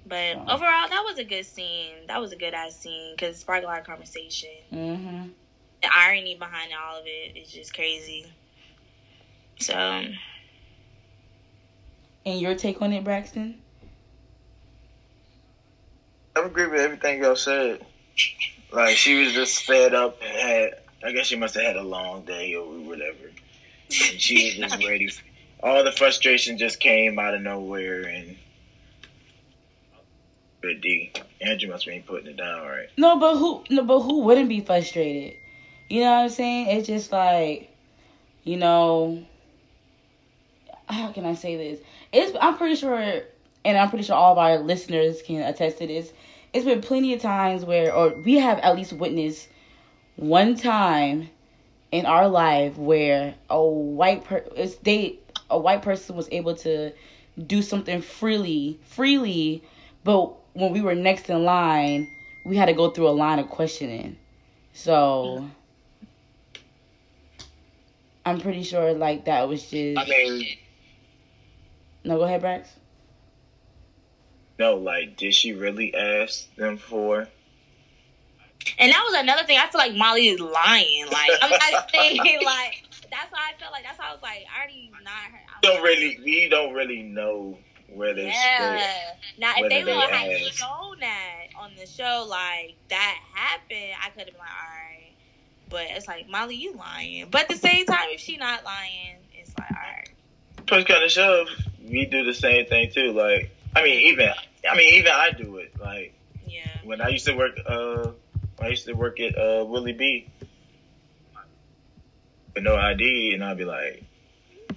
[0.04, 0.40] But So.
[0.40, 2.06] overall, that was a good scene.
[2.08, 4.50] That was a good ass scene because it sparked a lot of conversation.
[4.70, 5.28] hmm
[5.82, 8.26] The irony behind all of it is just crazy.
[9.58, 9.74] So
[12.24, 13.62] And your take on it, Braxton?
[16.36, 17.84] I agree with everything y'all said.
[18.70, 20.74] Like she was just fed up and had.
[21.04, 23.30] I guess she must have had a long day or whatever.
[23.88, 25.10] And she was just ready.
[25.62, 28.36] All the frustration just came out of nowhere and.
[30.62, 32.88] But D, Andrew must be putting it down right.
[32.96, 33.62] No, but who?
[33.70, 35.36] No, but who wouldn't be frustrated?
[35.88, 36.76] You know what I'm saying?
[36.76, 37.70] It's just like,
[38.42, 39.24] you know,
[40.88, 41.80] how can I say this?
[42.12, 42.98] It's I'm pretty sure,
[43.64, 46.12] and I'm pretty sure all of our listeners can attest to this.
[46.52, 49.48] It's been plenty of times where, or we have at least witnessed
[50.16, 51.28] one time
[51.92, 54.44] in our life where a white per
[54.82, 55.18] they
[55.50, 56.92] a white person was able to
[57.46, 59.62] do something freely freely
[60.02, 62.08] but when we were next in line
[62.44, 64.16] we had to go through a line of questioning
[64.72, 65.48] so
[68.24, 70.56] i'm pretty sure like that was just I mean,
[72.06, 72.66] no go ahead brax
[74.58, 77.28] no, like, did she really ask them for?
[78.78, 79.58] And that was another thing.
[79.58, 81.06] I feel like Molly is lying.
[81.06, 84.44] Like I'm not saying like that's why I felt like that's why I was like
[84.52, 85.38] I already not her.
[85.62, 89.12] We don't really, we don't really know where they Yeah.
[89.38, 90.58] Now, if whether they they would have ask.
[90.58, 95.12] shown that on the show, like that happened, I could have been like, all right.
[95.68, 97.28] But it's like Molly, you lying.
[97.30, 100.66] But at the same time, if she not lying, it's like, all right.
[100.66, 101.48] push kind of shove,
[101.88, 103.12] we do the same thing too.
[103.12, 104.30] Like, I mean, even
[104.68, 105.72] I mean, even I do it.
[105.80, 106.14] Like
[106.46, 106.62] Yeah.
[106.84, 108.10] when I used to work, uh,
[108.56, 110.26] when I used to work at uh, Willie B,
[112.54, 114.02] with no ID, and I'd be like,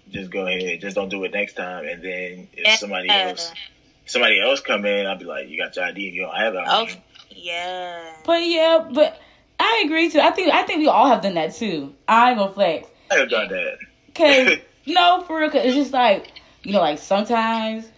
[0.09, 1.85] just go ahead, just don't do it next time.
[1.85, 3.29] And then if somebody Yeah.
[3.29, 3.53] else,
[4.05, 6.53] somebody else come in, I'd be like, you got your ID, and you don't have
[6.55, 6.63] it.
[6.65, 6.87] Oh,
[7.31, 8.13] yeah.
[8.25, 9.19] But yeah, but
[9.59, 10.19] I agree too.
[10.19, 11.95] I think I think we all have done that too.
[12.07, 12.87] I ain't gonna flex.
[13.11, 13.77] I have done that.
[14.13, 15.49] Cause no, for real.
[15.49, 16.31] Cause it's just like
[16.63, 17.89] you know, like sometimes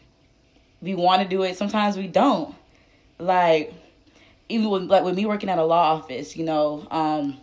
[0.82, 2.56] we want to do it, sometimes we don't.
[3.20, 3.74] Like
[4.50, 7.38] even with like with me working at a law office, you know, um,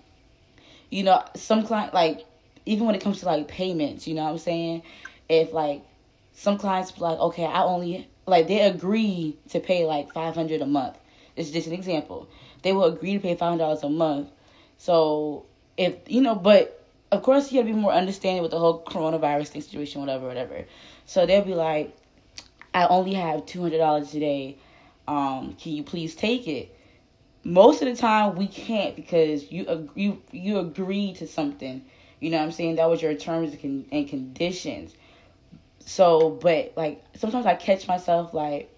[0.91, 2.25] you know, some client like
[2.67, 4.83] even when it comes to like payments, you know what I'm saying?
[5.29, 5.83] If like
[6.33, 10.67] some clients like, okay, I only like they agree to pay like five hundred a
[10.67, 10.97] month.
[11.37, 12.29] It's just an example.
[12.63, 14.29] They will agree to pay five hundred dollars a month.
[14.79, 18.83] So if you know, but of course you gotta be more understanding with the whole
[18.85, 20.65] coronavirus thing situation, whatever, whatever.
[21.09, 21.97] So they'll be like,
[22.75, 24.59] I only have two hundred dollars today.
[25.09, 26.77] Um, can you please take it?
[27.45, 31.83] Most of the time we can't because you ag- you you agree to something.
[32.21, 32.77] You know what I'm saying?
[32.77, 34.95] That was your terms and con- and conditions.
[35.81, 38.71] So, but like sometimes I catch myself like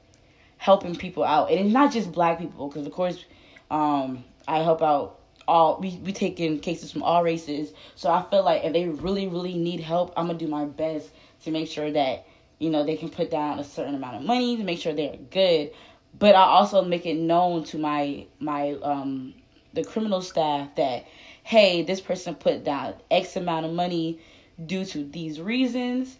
[0.56, 3.24] helping people out, and it's not just black people because of course,
[3.72, 7.72] um, I help out all we we take in cases from all races.
[7.96, 11.10] So I feel like if they really really need help, I'm gonna do my best
[11.44, 12.26] to make sure that
[12.58, 15.16] you know they can put down a certain amount of money to make sure they're
[15.30, 15.70] good.
[16.18, 19.34] But I also make it known to my my um
[19.72, 21.06] the criminal staff that
[21.44, 24.18] hey, this person put down X amount of money
[24.66, 26.18] due to these reasons,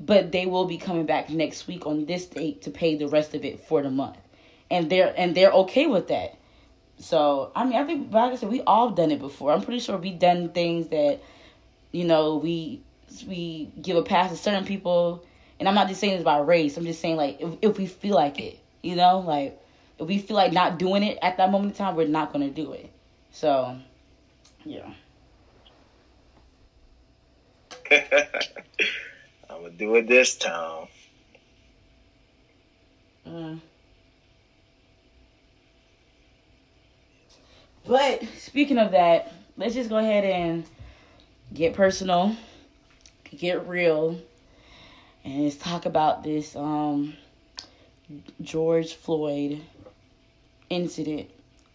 [0.00, 3.34] but they will be coming back next week on this date to pay the rest
[3.34, 4.16] of it for the month.
[4.70, 6.36] And they're and they're okay with that.
[6.98, 9.52] So I mean I think like I said, we all done it before.
[9.52, 11.20] I'm pretty sure we done things that,
[11.92, 12.80] you know, we
[13.22, 15.24] we give a pass to certain people
[15.60, 17.86] and I'm not just saying this about race, I'm just saying like if if we
[17.86, 19.60] feel like it, you know, like
[19.98, 22.50] if we feel like not doing it at that moment in time, we're not gonna
[22.50, 22.90] do it.
[23.30, 23.76] So
[24.64, 24.90] yeah.
[27.90, 30.88] I'm gonna do it this time.
[33.26, 33.60] Mm.
[37.86, 40.64] But speaking of that, let's just go ahead and
[41.52, 42.36] get personal,
[43.38, 44.18] get real,
[45.24, 47.14] and let's talk about this um
[48.40, 49.60] George Floyd
[50.70, 51.30] incident,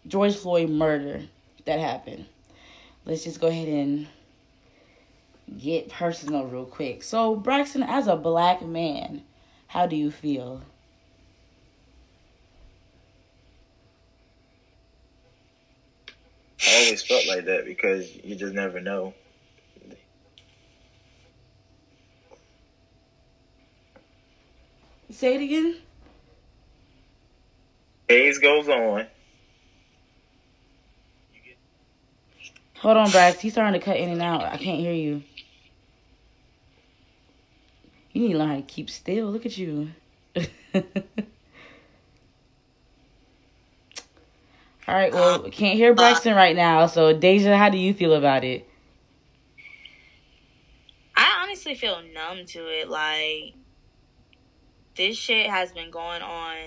[0.08, 1.24] George Floyd murder
[1.66, 2.26] that happened.
[3.06, 4.08] Let's just go ahead and
[5.58, 7.04] get personal real quick.
[7.04, 9.24] So, Braxton, as a black man,
[9.68, 10.62] how do you feel?
[16.68, 19.14] I always felt like that because you just never know.
[25.20, 25.76] Say it again.
[28.08, 29.06] Days goes on.
[32.76, 33.40] Hold on, Brax.
[33.40, 34.44] He's starting to cut in and out.
[34.44, 35.22] I can't hear you.
[38.14, 39.30] You need to learn how to keep still.
[39.30, 39.90] Look at you.
[40.38, 40.84] All
[44.88, 46.86] right, well, we can't hear Braxton right now.
[46.86, 48.70] So, Deja, how do you feel about it?
[51.18, 52.90] I honestly feel numb to it.
[52.90, 53.56] Like,
[55.00, 56.58] this shit has been going on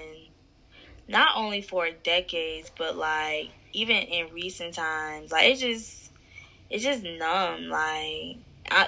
[1.06, 5.30] not only for decades, but like even in recent times.
[5.30, 6.10] Like, it's just,
[6.70, 7.68] it's just numb.
[7.68, 8.38] Like,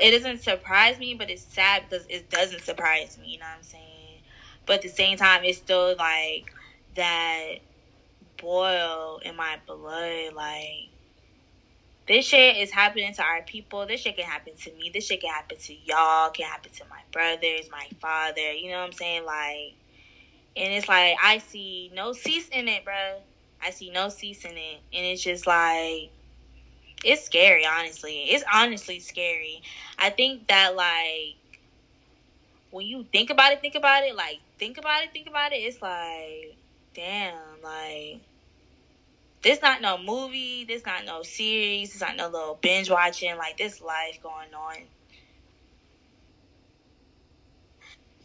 [0.00, 3.32] it doesn't surprise me, but it's sad because it doesn't surprise me.
[3.32, 4.22] You know what I'm saying?
[4.64, 6.50] But at the same time, it's still like
[6.96, 7.56] that
[8.38, 10.32] boil in my blood.
[10.32, 10.88] Like,
[12.06, 13.86] this shit is happening to our people.
[13.86, 14.90] This shit can happen to me.
[14.92, 16.30] This shit can happen to y'all.
[16.30, 18.52] Can happen to my brothers, my father.
[18.52, 19.24] You know what I'm saying?
[19.24, 19.74] Like,
[20.56, 23.20] and it's like I see no cease in it, bro.
[23.62, 26.10] I see no cease in it, and it's just like
[27.04, 27.64] it's scary.
[27.66, 29.62] Honestly, it's honestly scary.
[29.98, 31.36] I think that like
[32.70, 35.56] when you think about it, think about it, like think about it, think about it.
[35.56, 36.56] It's like,
[36.94, 38.20] damn, like
[39.44, 43.58] this not no movie, this not no series, this not no little binge watching, like
[43.58, 44.76] this life going on.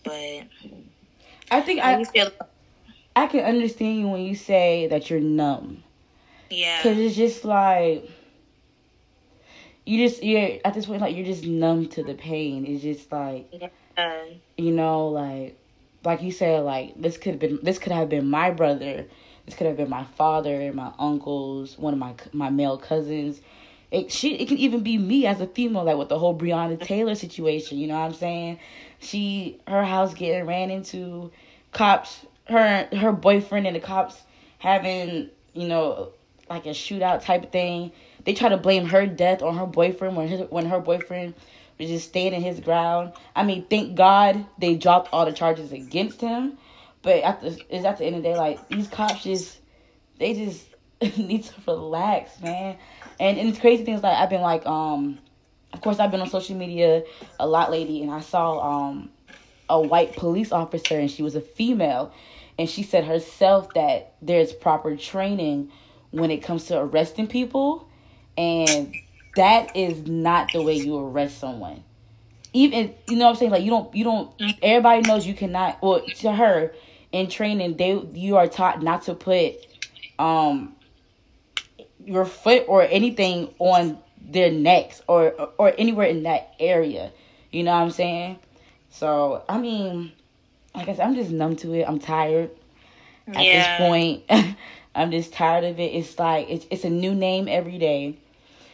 [0.03, 0.47] But
[1.51, 2.31] I think I I feel
[3.15, 5.83] I can understand you when you say that you're numb.
[6.49, 6.81] yeah.
[6.81, 8.09] Cause it's just like
[9.85, 12.65] you just you're at this point like you're just numb to the pain.
[12.65, 13.51] It's just like
[13.97, 14.25] Uh,
[14.57, 15.57] you know like
[16.03, 19.05] like you said, like this could have been this could have been my brother,
[19.49, 23.41] this could have been my father, my uncles, one of my my male cousins.
[23.89, 26.79] It she it can even be me as a female, like with the whole Breonna
[26.79, 27.79] Taylor situation.
[27.79, 28.59] You know what I'm saying?
[28.99, 31.31] She her house getting ran into,
[31.71, 34.21] cops her her boyfriend and the cops
[34.59, 36.09] having you know
[36.47, 37.91] like a shootout type thing.
[38.25, 41.33] They try to blame her death on her boyfriend when his when her boyfriend
[41.79, 43.13] was just staying in his ground.
[43.35, 46.59] I mean, thank God they dropped all the charges against him.
[47.01, 49.59] But at the is at the end of the day, like these cops just
[50.17, 50.65] they just
[51.17, 52.77] need to relax, man.
[53.19, 55.19] And and it's crazy things like I've been like um,
[55.73, 57.03] of course I've been on social media
[57.39, 59.09] a lot lately, and I saw um
[59.69, 62.11] a white police officer, and she was a female,
[62.57, 65.71] and she said herself that there's proper training
[66.11, 67.87] when it comes to arresting people,
[68.37, 68.99] and
[69.35, 71.83] that is not the way you arrest someone.
[72.51, 75.81] Even you know what I'm saying, like you don't you don't everybody knows you cannot
[75.81, 76.73] well to her
[77.11, 79.55] in training they you are taught not to put
[80.19, 80.75] um
[82.03, 87.11] your foot or anything on their necks or or anywhere in that area.
[87.51, 88.39] You know what I'm saying?
[88.89, 90.11] So I mean,
[90.75, 91.85] like I guess I'm just numb to it.
[91.87, 92.51] I'm tired
[93.35, 93.53] at Yeah.
[93.53, 94.23] this point.
[94.95, 95.93] I'm just tired of it.
[95.93, 98.17] It's like it's it's a new name every day.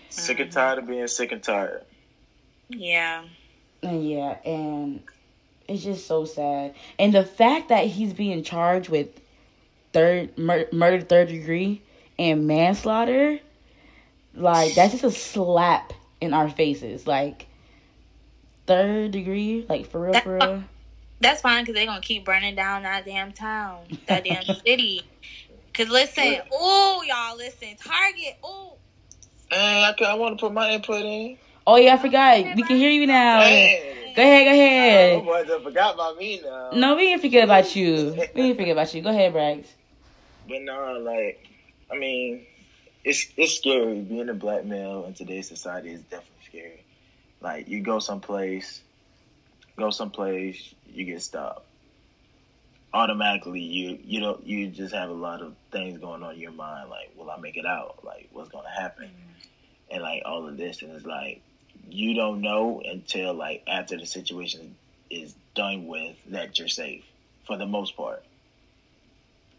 [0.09, 1.83] Sick and tired of being sick and tired.
[2.69, 3.23] Yeah.
[3.83, 5.03] And yeah, and
[5.67, 6.73] it's just so sad.
[6.99, 9.07] And the fact that he's being charged with
[9.93, 11.81] third mur- murder third degree
[12.19, 13.39] and manslaughter,
[14.33, 17.07] like that's just a slap in our faces.
[17.07, 17.47] Like
[18.67, 20.63] third degree, like for real, for real.
[21.21, 25.09] That's fine because they're gonna keep burning down that damn town, that damn city.
[25.73, 28.77] Cause listen, oh y'all, listen, Target, oh
[29.51, 31.37] Hey, I, could- I want to put my input in.
[31.67, 32.55] Oh yeah, I forgot.
[32.55, 33.41] We can hear you now.
[33.41, 34.04] Hey.
[34.15, 34.51] Go ahead, go
[35.11, 35.51] Oh, ahead.
[35.51, 36.71] I forgot about me now.
[36.71, 38.25] No, we didn't forget about you.
[38.33, 39.01] We didn't forget about you.
[39.01, 39.67] Go ahead, Brax.
[40.47, 41.39] But no, like,
[41.91, 42.45] I mean,
[43.03, 44.01] it's it's scary.
[44.01, 46.85] Being a black male in today's society is definitely scary.
[47.41, 48.83] Like, you go someplace,
[49.77, 51.65] go someplace, you get stopped.
[52.93, 56.51] Automatically, you you don't you just have a lot of things going on in your
[56.51, 56.89] mind.
[56.89, 58.03] Like, will I make it out?
[58.03, 59.05] Like, what's gonna happen?
[59.05, 59.47] Mm.
[59.91, 61.41] And like all of this, and it's like
[61.89, 64.75] you don't know until like after the situation
[65.09, 67.03] is done with that you're safe
[67.45, 68.23] for the most part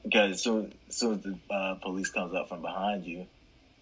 [0.07, 3.27] because as soon, as soon as the uh, police comes up from behind you,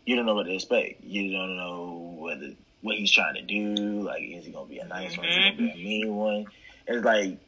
[0.07, 1.02] you don't know what to expect.
[1.02, 4.02] You don't know whether what he's trying to do.
[4.02, 5.28] Like, is he gonna be a nice one?
[5.28, 6.46] Is he gonna be a mean one?
[6.87, 7.38] It's like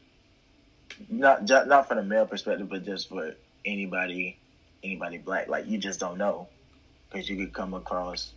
[1.08, 3.32] not ju- not from the male perspective, but just for
[3.64, 4.38] anybody
[4.82, 5.48] anybody black.
[5.48, 6.48] Like, you just don't know
[7.10, 8.32] because you could come across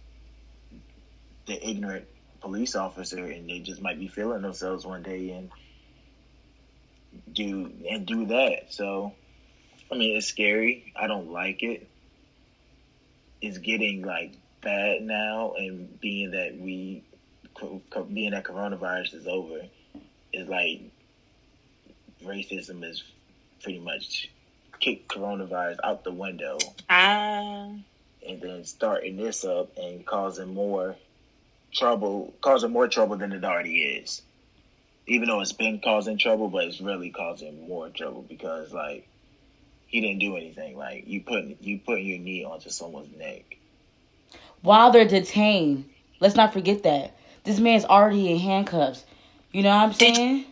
[1.48, 2.08] the ignorant
[2.42, 5.50] police officer, and they just might be feeling themselves one day and
[7.34, 8.74] do and do that.
[8.74, 9.14] So.
[9.92, 10.94] I mean, it's scary.
[10.96, 11.90] I don't like it.
[13.42, 17.04] It's getting like bad now, and being that we,
[18.14, 19.62] being that coronavirus is over,
[20.32, 20.82] it's like
[22.24, 23.04] racism is
[23.64, 24.30] pretty much
[24.80, 27.70] kicked coronavirus out the window, ah,
[28.28, 30.96] and then starting this up and causing more
[31.74, 34.22] trouble, causing more trouble than it already is.
[35.08, 39.08] Even though it's been causing trouble, but it's really causing more trouble because like
[39.88, 40.78] he didn't do anything.
[40.78, 43.58] Like you putting you putting your knee onto someone's neck.
[44.62, 49.04] While they're detained, let's not forget that this man's already in handcuffs.
[49.52, 50.46] You know what I'm saying?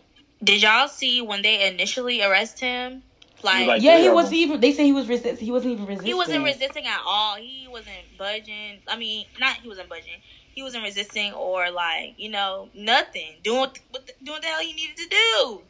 [0.44, 3.04] did y'all see when they initially arrest him?
[3.44, 4.60] Like, Like- Yeah, he wasn't even.
[4.60, 5.40] They say he was resist.
[5.42, 6.08] He wasn't even resisting.
[6.08, 7.36] he wasn't resisting at all.
[7.36, 8.80] He wasn't budging.
[8.88, 10.20] I mean, not he wasn't budging.
[10.58, 13.36] He wasn't resisting or like you know nothing.
[13.44, 15.62] Doing what the, doing the hell he needed to do.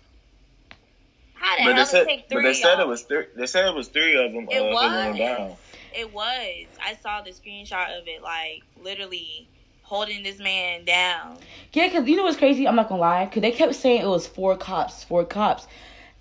[1.33, 2.43] How the But they hell said it take but three?
[2.43, 3.25] they said it was three.
[3.35, 4.47] They said it was three of them.
[4.49, 5.17] It uh, him was.
[5.17, 5.55] down.
[5.93, 6.67] It was.
[6.81, 9.49] I saw the screenshot of it, like literally
[9.81, 11.35] holding this man down.
[11.73, 12.65] Yeah, because you know what's crazy?
[12.65, 13.25] I'm not gonna lie.
[13.25, 15.67] Because they kept saying it was four cops, four cops.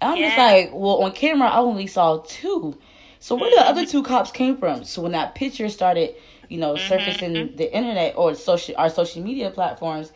[0.00, 2.76] And I'm just like, well, on camera, I only saw two.
[3.20, 4.82] So where the other two cops came from?
[4.82, 6.16] So when that picture started,
[6.48, 10.12] you know, Mm-hmm, surfacing the internet or social our social media platforms,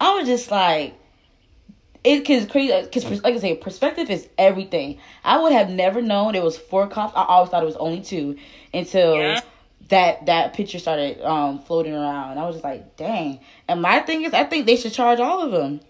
[0.00, 0.94] I was just like,
[2.04, 4.98] it cause crazy because like I say, perspective is everything.
[5.24, 7.12] I would have never known it was four cops.
[7.16, 8.36] I always thought it was only two
[8.72, 9.40] until Yeah.
[9.88, 12.38] that that picture started um floating around.
[12.38, 13.40] I was just like, dang.
[13.68, 15.80] And my thing is, I think they should charge all of them.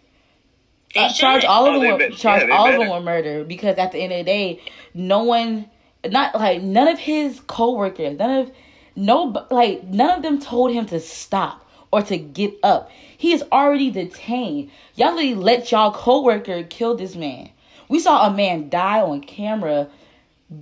[0.94, 1.98] Uh, charge all of Oh, them.
[1.98, 4.60] With, charge yeah, all of them with murder because at the end of the day,
[4.94, 5.68] no one,
[6.06, 8.50] not like none of his coworkers, none of
[8.96, 12.90] no like none of them told him to stop or to get up.
[13.16, 14.70] He is already detained.
[14.94, 17.50] Y'all literally let y'all coworker kill this man
[17.88, 19.88] We saw a man die on camera,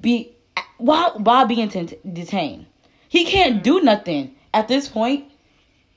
[0.01, 0.33] be
[0.79, 2.67] while while being t- detained.
[3.09, 3.87] He can't do mm-hmm.
[3.87, 5.31] nothing at this point.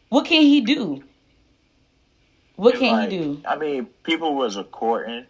[0.09, 1.03] What can he do?
[2.55, 3.41] What can Like, he do?
[3.45, 5.25] I mean, people was recording.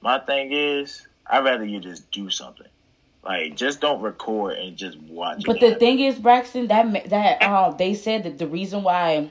[0.00, 2.66] My thing is, I'd rather you just do something.
[3.22, 5.44] Like, just don't record and just watch.
[5.44, 9.30] But the thing is, Braxton, that that um, they said that the reason why.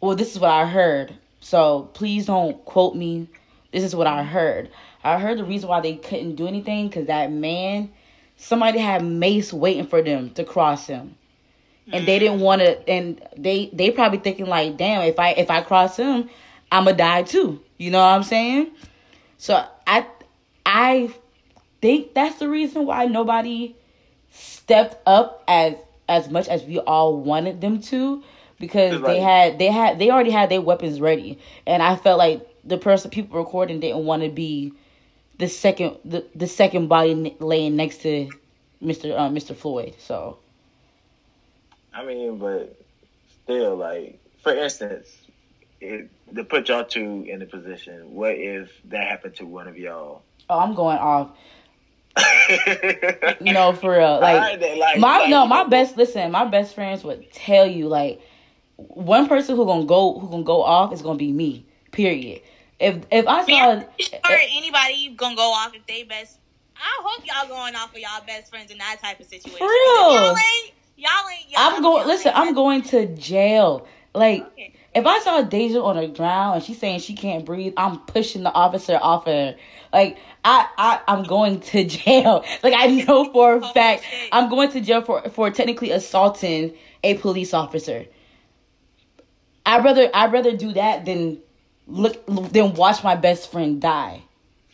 [0.00, 1.14] Well, this is what I heard.
[1.40, 3.28] So please don't quote me.
[3.70, 4.70] This is what I heard.
[5.02, 7.92] I heard the reason why they couldn't do anything because that man,
[8.36, 11.16] somebody had mace waiting for them to cross him,
[11.92, 12.88] and they didn't want to.
[12.88, 16.30] And they they probably thinking like, damn, if I if I cross him,
[16.72, 17.60] I'ma die too.
[17.76, 18.70] You know what I'm saying?
[19.36, 20.06] So I
[20.64, 21.14] I
[21.84, 23.74] think that's the reason why nobody
[24.32, 25.74] stepped up as
[26.08, 28.22] as much as we all wanted them to
[28.58, 29.04] because Right.
[29.16, 32.78] they had they had they already had their weapons ready and I felt like the
[32.78, 34.72] person people recording didn't want to be
[35.36, 38.30] the second the, the second body n- laying next to
[38.82, 39.12] Mr.
[39.12, 39.54] Uh, Mr.
[39.54, 40.38] Floyd so
[41.92, 42.80] I mean, but
[43.44, 45.06] still, like, for instance,
[45.82, 49.76] it, to put y'all two in a position, what if that happened to one of
[49.78, 50.22] y'all?
[50.50, 51.30] oh I'm going off
[53.40, 57.02] no for real like Alright like- my like, no my best listen my best friends
[57.02, 58.20] would tell you like
[58.76, 62.40] one person who gonna go who gonna go off is gonna be me period
[62.78, 63.84] if if i saw Or
[64.30, 66.38] anybody gonna go off if they best.
[66.76, 69.58] I hope y'all going off of y'all best friends in that type of situation.
[69.58, 70.12] For real.
[70.12, 70.74] Y'all ain't.
[70.96, 71.50] Y'all ain't.
[71.50, 74.72] Y'all i'm going listen i'm going to jail like Okay.
[74.94, 78.42] If i saw deja on the ground and she's saying she can't breathe i'm pushing
[78.42, 79.56] the officer off of her.
[79.92, 82.44] Like I, I i'm going to jail.
[82.62, 87.14] Like i know for a fact i'm going to jail for for technically assaulting a
[87.14, 88.06] police officer.
[89.66, 91.40] I'd rather i'd rather do that than
[91.86, 94.22] look than watch my best friend die.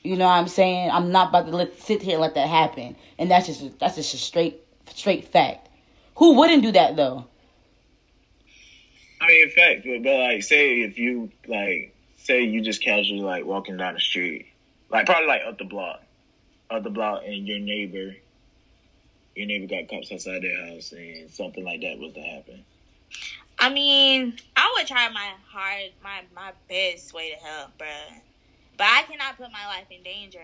[0.03, 0.91] You know what i'm saying?
[0.91, 2.97] I'm not about to let, sit here and let that happen.
[3.19, 4.61] And that's just that's just a straight
[4.95, 5.69] straight fact.
[6.17, 7.27] Who wouldn't do that though
[9.31, 13.77] in fact, but, but like, say if you like, say you just casually like walking
[13.77, 14.47] down the street,
[14.91, 16.03] like probably like up the block,
[16.71, 18.15] up the block, and your neighbor,
[19.35, 22.65] your neighbor got cops outside their house, and something like that was to happen.
[23.59, 28.21] I mean, I would try my hard, my my best way to help, bruh.
[28.77, 30.39] But I cannot put my life in danger.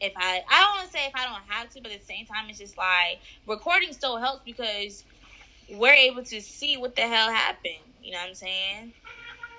[0.00, 2.04] If I, I don't want to say if I don't have to, but at the
[2.04, 5.04] same time, it's just like recording still helps because
[5.70, 7.74] we're able to see what the hell happened.
[8.02, 8.92] You know what I'm saying?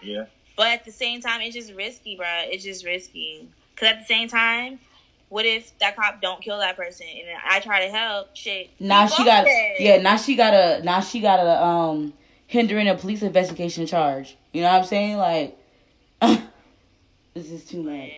[0.01, 0.25] Yeah.
[0.55, 2.27] But at the same time, it's just risky, bro.
[2.27, 3.47] It's just risky.
[3.75, 4.79] Cause at the same time,
[5.29, 8.35] what if that cop don't kill that person and I try to help?
[8.35, 8.69] Shit.
[8.79, 9.75] now she got dead.
[9.79, 12.13] yeah now she got a now she got a um
[12.47, 15.57] hindering a police investigation charge you know what i'm saying like
[17.33, 18.11] this is too much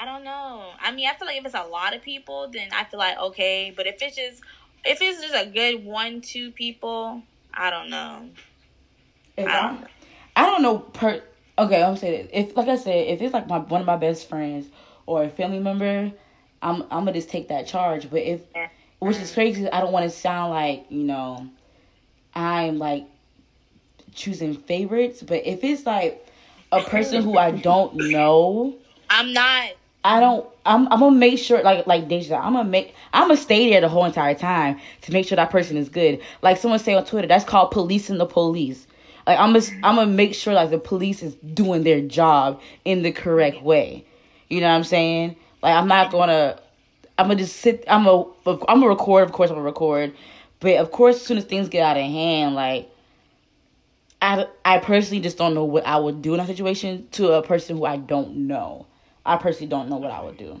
[0.00, 0.70] I don't know.
[0.80, 3.18] I mean, I feel like if it's a lot of people, then I feel like
[3.18, 3.72] okay.
[3.76, 4.42] But if it's just
[4.88, 7.22] if it's just a good one, two people,
[7.52, 8.30] I don't know.
[9.36, 9.86] If I I, don't know.
[10.36, 11.22] I don't know per
[11.58, 12.48] okay, I'm saying this.
[12.48, 14.66] If like I said, if it's like my one of my best friends
[15.06, 16.10] or a family member,
[16.62, 18.10] I'm I'm gonna just take that charge.
[18.10, 18.40] But if
[18.98, 21.48] which is crazy, I don't want to sound like you know,
[22.34, 23.04] I'm like
[24.14, 25.22] choosing favorites.
[25.22, 26.26] But if it's like
[26.72, 28.78] a person who I don't know,
[29.10, 29.72] I'm not.
[30.04, 30.48] I don't.
[30.64, 30.90] I'm.
[30.92, 32.36] I'm gonna make sure, like, like Deja.
[32.36, 32.94] I'm gonna make.
[33.12, 36.20] I'm gonna stay there the whole entire time to make sure that person is good.
[36.40, 38.86] Like someone say on Twitter, that's called policing the police.
[39.26, 39.64] Like I'm gonna.
[39.82, 44.04] I'm gonna make sure like the police is doing their job in the correct way.
[44.48, 45.36] You know what I'm saying?
[45.62, 46.60] Like I'm not gonna.
[47.18, 47.84] I'm gonna just sit.
[47.88, 48.22] I'm a.
[48.46, 49.24] I'm gonna record.
[49.24, 50.14] Of course, I'm gonna record.
[50.60, 52.90] But of course, as soon as things get out of hand, like.
[54.20, 57.42] I, I personally just don't know what I would do in a situation to a
[57.42, 58.84] person who I don't know.
[59.28, 60.60] I personally don't know what I would do.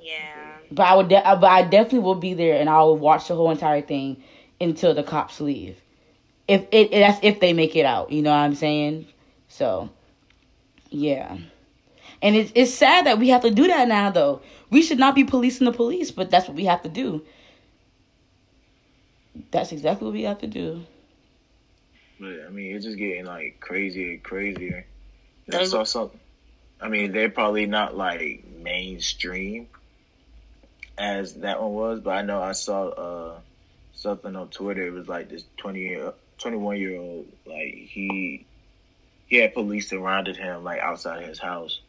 [0.00, 0.22] Yeah.
[0.70, 3.34] But I would, de- but I definitely will be there, and I will watch the
[3.36, 4.22] whole entire thing
[4.60, 5.76] until the cops leave.
[6.48, 9.06] If it, that's if they make it out, you know what I'm saying.
[9.48, 9.88] So,
[10.90, 11.38] yeah,
[12.20, 14.10] and it's it's sad that we have to do that now.
[14.10, 17.22] Though we should not be policing the police, but that's what we have to do.
[19.50, 20.82] That's exactly what we have to do.
[22.20, 24.84] But I mean, it's just getting like crazier crazier.
[25.46, 26.20] And I Those- saw something.
[26.80, 29.68] I mean, they're probably not like mainstream
[30.96, 33.38] as that one was, but I know I saw uh
[33.92, 34.86] something on Twitter.
[34.86, 38.46] It was like this 20 year, 21 year old, like he
[39.26, 41.80] he had police surrounded him like outside of his house.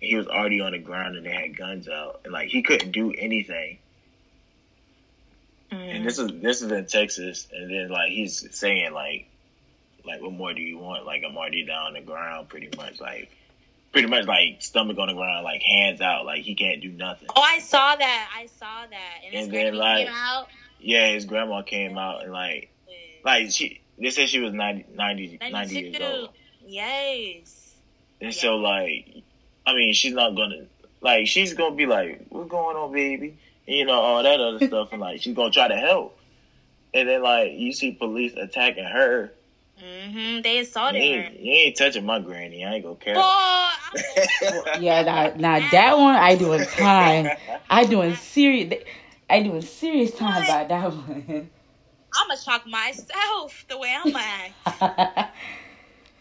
[0.00, 2.62] And he was already on the ground and they had guns out, and like he
[2.62, 3.78] couldn't do anything.
[5.70, 9.28] And this is this is in Texas, and then like he's saying like,
[10.04, 11.06] like what more do you want?
[11.06, 13.00] Like I'm already down on the ground, pretty much.
[13.00, 13.30] Like
[13.92, 17.28] pretty much like stomach on the ground, like hands out, like he can't do nothing.
[17.34, 18.30] Oh, I saw that.
[18.36, 19.20] I saw that.
[19.24, 20.08] And And then, like-.
[20.82, 22.70] Yeah, his grandma came out and like,
[23.22, 26.30] like she, they said she was 90, 90, 90 years old.
[26.66, 27.74] Yes.
[28.20, 29.22] And so like,
[29.66, 30.66] I mean, she's not gonna
[31.02, 33.36] like she's gonna be like, "What's going on, baby?"
[33.66, 36.18] And, you know all that other stuff, and like she's gonna try to help.
[36.94, 39.32] And then like you see police attacking her.
[39.82, 40.42] Mm-hmm.
[40.42, 41.06] They You assaulted her.
[41.06, 42.64] ain't, you ain't touching my granny.
[42.64, 43.14] I ain't gonna care.
[43.14, 43.20] Boy,
[44.74, 47.32] Yeah, now, now that one I doing time.
[47.68, 48.74] I doing serious.
[49.28, 51.50] I doing serious time about that one.
[52.14, 55.32] I'm gonna shock myself the way I'm at.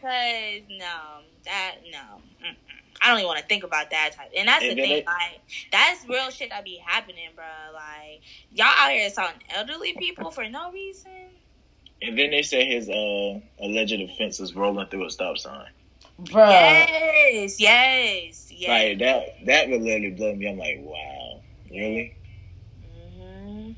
[0.01, 2.55] Cause no, that no, Mm-mm.
[3.01, 4.29] I don't even want to think about that type.
[4.37, 5.41] And that's And the thing, it- like
[5.71, 7.45] that's real shit that be happening, bro.
[7.73, 11.11] Like y'all out here assaulting elderly people for no reason.
[12.01, 15.67] and then they say his uh alleged offense is rolling through a stop sign.
[16.25, 16.49] Bruh.
[16.51, 18.67] Yes, yes, yes.
[18.67, 20.47] Like that that would literally blow me.
[20.49, 21.41] I'm like, wow,
[21.71, 22.15] really?
[22.83, 23.71] hmm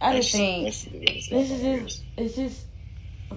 [0.00, 2.66] I just think that's- that's this is just it's just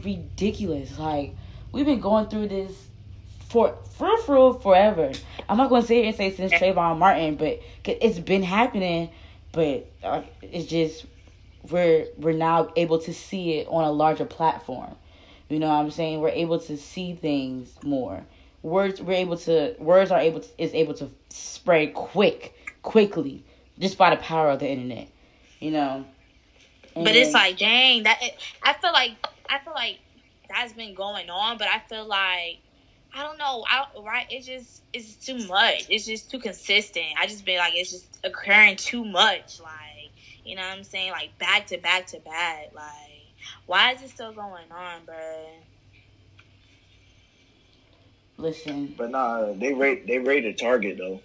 [0.03, 0.97] ridiculous.
[0.97, 1.35] Like
[1.71, 2.73] we've been going through this
[3.49, 5.11] for for for forever.
[5.47, 9.09] I'm not going to sit here and say since Trayvon Martin, but it's been happening.
[9.51, 11.05] But uh, it's just
[11.69, 14.95] we're we're now able to see it on a larger platform.
[15.49, 16.21] You know what I'm saying?
[16.21, 18.25] We're able to see things more.
[18.63, 23.43] Words we're able to words are able to is able to spread quick, quickly,
[23.77, 25.07] just by the power of the internet.
[25.59, 26.05] You know.
[26.95, 28.19] But it's like, dang, that
[28.63, 29.11] I feel like
[29.49, 29.99] I feel like
[30.49, 32.59] that's been going on, but I feel like
[33.13, 34.25] I don't know, I don't, right?
[34.29, 35.85] It's just it's too much.
[35.89, 37.05] It's just too consistent.
[37.19, 40.11] I just been like it's just occurring too much, like
[40.43, 42.71] you know what I'm saying, like back to back to back.
[42.73, 43.14] Like,
[43.65, 45.63] why is it still going on, bruh?
[48.37, 48.93] listen.
[48.97, 51.21] But nah, they rate they rate rated Target though.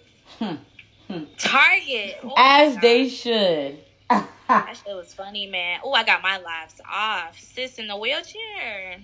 [1.37, 2.81] Target, oh As God.
[2.81, 3.79] they should.
[4.09, 5.79] That shit was funny, man.
[5.83, 7.39] Oh, I got my lives off.
[7.39, 8.97] Sis in the wheelchair,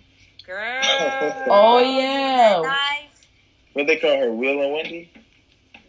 [0.45, 0.81] girl.
[1.47, 2.75] oh yeah.
[3.73, 5.11] What they call her, Will and Wendy?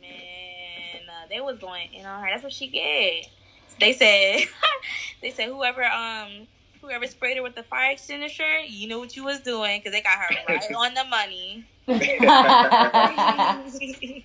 [0.00, 2.28] Man, uh, they was going in on her.
[2.30, 3.26] That's what she get.
[3.80, 4.48] They said,
[5.22, 6.46] they said whoever um
[6.80, 10.02] whoever sprayed her with the fire extinguisher, you know what you was doing because they
[10.02, 11.64] got her right on the money.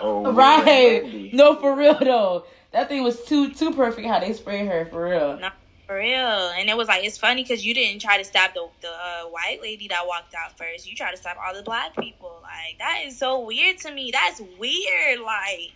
[0.00, 1.02] Oh, right.
[1.02, 1.30] Wendy.
[1.32, 2.44] No, for real though.
[2.72, 5.38] That thing was too too perfect how they sprayed her for real.
[5.38, 5.50] No,
[5.86, 6.50] for real.
[6.56, 9.22] And it was like it's funny because you didn't try to stop the the uh,
[9.30, 10.88] white lady that walked out first.
[10.88, 12.40] You tried to stop all the black people.
[12.42, 14.10] Like that is so weird to me.
[14.12, 15.20] That's weird.
[15.20, 15.72] Like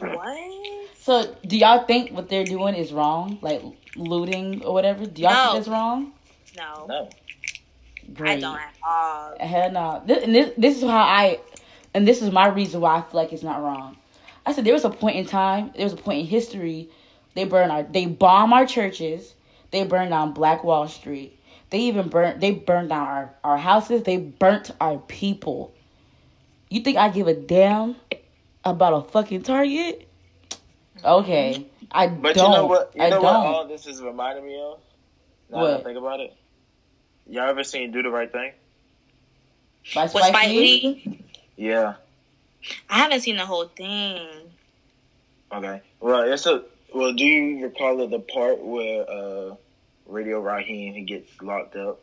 [0.00, 0.88] what?
[1.00, 3.62] So, do y'all think what they're doing is wrong, like
[3.94, 5.06] looting or whatever?
[5.06, 5.44] Do y'all No.
[5.52, 6.12] think it's wrong?
[6.56, 7.10] No, No.
[8.24, 9.38] I don't at all.
[9.40, 10.02] Hell no.
[10.06, 11.40] This, and this, this is how I,
[11.94, 13.96] and this is my reason why I feel like it's not wrong.
[14.46, 16.88] I said there was a point in time, there was a point in history,
[17.34, 19.34] they burn our, they bomb our churches,
[19.70, 21.38] they burn down Black Wall Street,
[21.70, 25.72] they even burnt, they burned down our, our houses, they burnt our people.
[26.68, 27.96] You think I give a damn
[28.64, 30.08] about a fucking Target?
[31.04, 32.50] Okay, I But don't.
[32.50, 32.92] you know what?
[32.94, 33.24] You I know don't.
[33.24, 34.78] what all this is reminding me of?
[35.50, 35.84] Now that I What?
[35.84, 36.34] think about it.
[37.28, 38.52] Y'all ever seen Do the Right Thing?
[39.94, 41.02] By Spike Spike Lee?
[41.06, 41.24] Lee,
[41.56, 41.94] Yeah.
[42.88, 44.26] I haven't seen the whole thing.
[45.52, 45.82] Okay.
[46.00, 46.62] Well, it's a.
[46.94, 49.54] Well, do you recall the part where uh,
[50.06, 52.00] Radio Raheem he gets locked up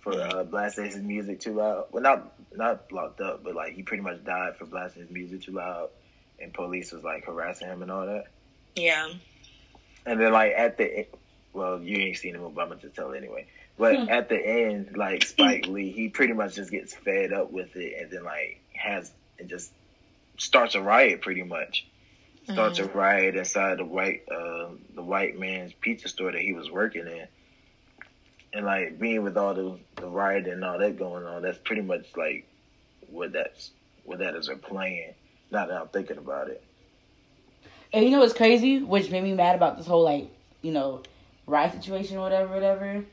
[0.00, 1.86] for uh, blasting his music too loud?
[1.90, 5.42] Well, not not locked up, but like he pretty much died for blasting his music
[5.42, 5.90] too loud,
[6.40, 8.24] and police was like harassing him and all that.
[8.74, 9.08] Yeah.
[10.06, 11.06] And then like at the,
[11.52, 13.46] well, you ain't seen the movie, but I'm gonna just tell anyway.
[13.76, 14.08] But Hmm.
[14.08, 18.00] at the end, like Spike Lee, he pretty much just gets fed up with it,
[18.00, 19.70] and then like has and just
[20.38, 21.86] starts a riot, pretty much.
[22.50, 26.70] Starts a riot inside the white, uh, the white man's pizza store that he was
[26.70, 27.28] working in,
[28.52, 31.82] and like being with all the the riot and all that going on, that's pretty
[31.82, 32.46] much like
[33.00, 33.72] what that's
[34.04, 35.14] what that is a plan.
[35.50, 36.62] Now that I'm thinking about it.
[37.92, 40.30] And you know what's crazy, which made me mad about this whole like,
[40.62, 41.02] you know,
[41.46, 43.04] riot situation or whatever, whatever.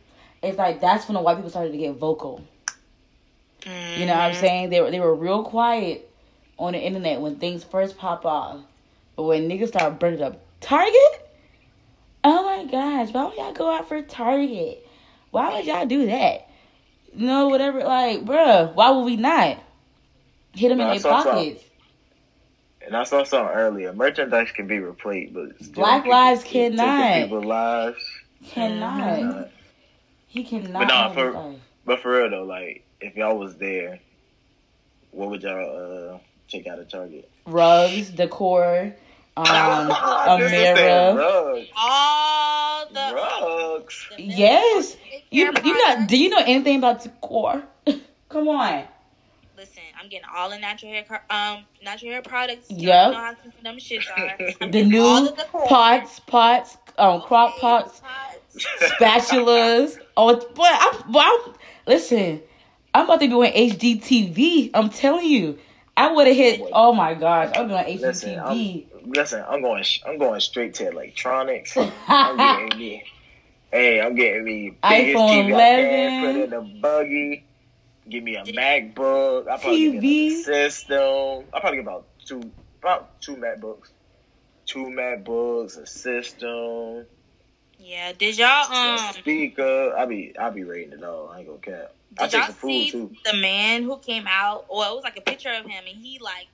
[0.41, 2.47] It's like that's when the white people started to get vocal.
[3.95, 4.33] You know what I'm Mm-hmm.
[4.33, 4.69] saying?
[4.69, 6.09] They were they were real quiet
[6.57, 8.61] on the internet when things first pop off.
[9.15, 11.29] But when niggas start burning up Target,
[12.23, 14.84] oh my gosh, why would y'all go out for Target?
[15.35, 16.47] Why would y'all do that?
[17.13, 17.83] You know, whatever.
[17.83, 19.57] Like, bruh, why would we not
[20.53, 21.63] hit them No, I in their saw some- pockets?
[22.85, 23.91] And I saw something earlier.
[23.91, 27.23] Merchandise can be replaced, but Black people- lives taking cannot.
[27.23, 27.97] People's lives.
[28.47, 28.99] Cannot.
[29.19, 29.49] cannot.
[30.27, 30.73] He cannot.
[30.73, 31.55] But nah, have for- life.
[31.83, 33.99] But for real though, like if y'all was there,
[35.11, 36.17] what would y'all uh,
[36.47, 37.29] check out at Target?
[37.45, 38.95] Rugs, decor,
[39.37, 41.15] um, a mirror.
[41.17, 41.67] Rugs.
[41.75, 44.09] All the Rugs.
[44.15, 44.95] the Yes.
[45.35, 46.07] You Care you not?
[46.07, 47.61] Do you know anything about decor?
[48.29, 48.85] Come on.
[49.57, 52.71] Listen, I'm getting all the natural hair, um, natural hair products.
[52.71, 54.67] You know how expensive them shits are.
[54.71, 58.65] The new the pots, pots, um, crock pots, Pots.
[58.93, 59.99] spatulas.
[60.15, 61.53] Oh, boy, I, boy, I,
[61.85, 62.41] listen,
[62.93, 64.71] I'm about to be on HGTV.
[64.73, 65.59] I'm telling you,
[65.97, 66.61] I would have hit.
[66.71, 68.85] Oh my gosh, I'm doing Listen, I'm, HGTV.
[69.05, 69.83] listen, I'm going.
[70.05, 71.75] I'm going straight to electronics.
[72.07, 73.03] I'm getting me.
[73.71, 76.25] Hey, I'm getting me biggest iPhone TV 11.
[76.25, 77.45] put in the buggy.
[78.07, 79.47] Give me a MacBook.
[79.49, 80.39] I probably give me TV.
[80.39, 81.45] a system.
[81.53, 82.51] I probably get about two,
[82.81, 83.89] about two MacBooks,
[84.65, 87.05] two MacBooks, a system,
[87.79, 89.95] Yeah, did y'all a um speaker.
[89.97, 91.29] I be, I be rating it all.
[91.29, 91.91] I ain't gonna cap.
[92.19, 93.11] I did take y'all the food see too.
[93.25, 94.65] the man who came out?
[94.69, 96.47] Well, it was like a picture of him, and he like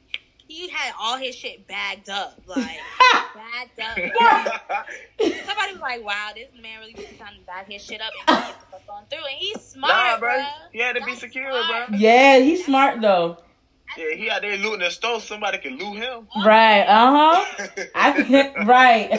[0.51, 2.65] he had all his shit bagged up, like
[3.35, 3.97] bagged up.
[5.19, 8.37] Somebody was like, "Wow, this man really took time to bag his shit up and
[8.45, 10.29] get the fuck on through." And he's smart, nah, bro.
[10.29, 10.47] bruh.
[10.71, 11.89] He had to be secure, smart.
[11.89, 11.97] bro.
[11.97, 13.37] yeah, he's smart though.
[13.97, 15.19] Yeah, he out there looting the store.
[15.21, 16.27] Somebody can loot him.
[16.45, 16.83] Right.
[16.83, 17.67] Uh huh.
[17.95, 19.09] I right.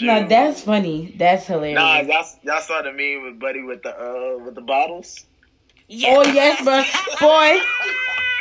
[0.00, 1.14] no, that's funny.
[1.18, 1.76] That's hilarious.
[1.76, 5.24] Nah, y'all, y'all saw the meme with Buddy with the uh with the bottles.
[5.88, 6.14] Yeah.
[6.16, 6.82] Oh yes, bro,
[7.20, 7.60] boy.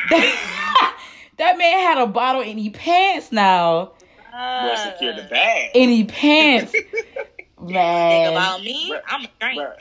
[0.07, 0.99] That,
[1.37, 3.93] that man had a bottle in he pants now.
[4.31, 5.29] Boy, secure the uh.
[5.29, 5.71] bag.
[5.73, 6.75] In he pants,
[7.59, 8.25] Man.
[8.25, 8.91] Think about me.
[8.91, 9.01] Bruh.
[9.07, 9.59] I'm a drink.
[9.59, 9.75] Bruh,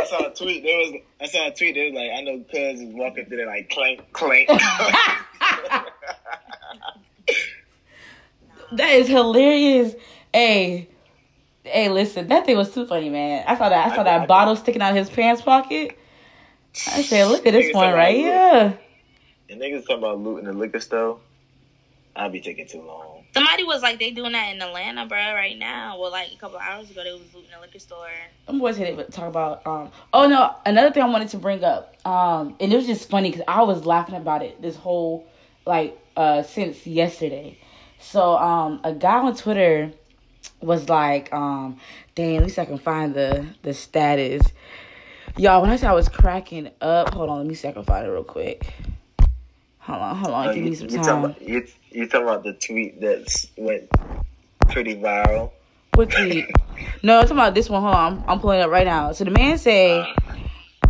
[0.00, 0.62] I saw a tweet.
[0.62, 1.74] There was I saw a tweet.
[1.74, 4.48] There was like I know cuz is walking through there like clank clank.
[8.72, 9.94] that is hilarious.
[10.32, 10.88] Hey,
[11.64, 13.44] hey, listen, that thing was too funny, man.
[13.46, 13.92] I saw that.
[13.92, 15.98] I saw that bottle sticking out of his pants pocket.
[16.88, 18.78] I said, look at this Niggas one right about here.
[19.50, 21.18] and niggas talking about looting the liquor store.
[22.16, 23.24] I'll be taking too long.
[23.34, 25.98] Somebody was like, they doing that in Atlanta, bro, right now.
[25.98, 28.06] Well, like a couple hours ago, they was looting a liquor store.
[28.46, 29.66] I'm going to talk about.
[29.66, 29.90] Um.
[30.12, 31.96] Oh no, another thing I wanted to bring up.
[32.06, 35.26] Um, and it was just funny because I was laughing about it this whole
[35.66, 37.58] like uh since yesterday.
[37.98, 39.92] So um, a guy on Twitter
[40.60, 41.80] was like, um,
[42.14, 44.42] dang, at least I can find the the status.
[45.36, 47.74] Y'all, when I said I was cracking up, hold on, let me see if I
[47.74, 48.72] can find it real quick.
[49.80, 51.24] Hold on, hold on, Uh, give you, me some you talking time.
[51.24, 53.90] about you, you talking about the tweet that went
[54.68, 55.50] pretty viral.
[55.94, 56.46] What tweet?
[57.02, 57.82] No, I'm talking about this one.
[57.82, 59.12] Hold on, I'm, I'm pulling it up right now.
[59.12, 60.12] So the man say,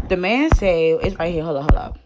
[0.09, 1.42] the man say, it's right here.
[1.42, 1.99] Hold on, hold up.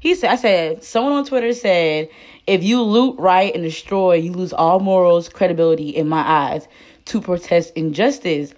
[0.00, 2.08] He said, I said, someone on Twitter said,
[2.46, 6.68] if you loot, riot, and destroy, you lose all morals, credibility in my eyes
[7.06, 8.54] to protest injustice.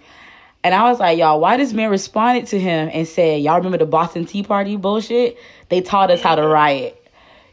[0.65, 3.77] And I was like, y'all, why this man responded to him and said, y'all remember
[3.77, 5.37] the Boston Tea Party bullshit?
[5.69, 6.99] They taught us how to riot.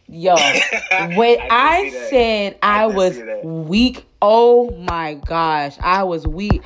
[0.08, 0.34] Yo,
[1.14, 2.08] when I I, did see that.
[2.08, 6.62] said I I, was weak, oh my gosh, I was weak.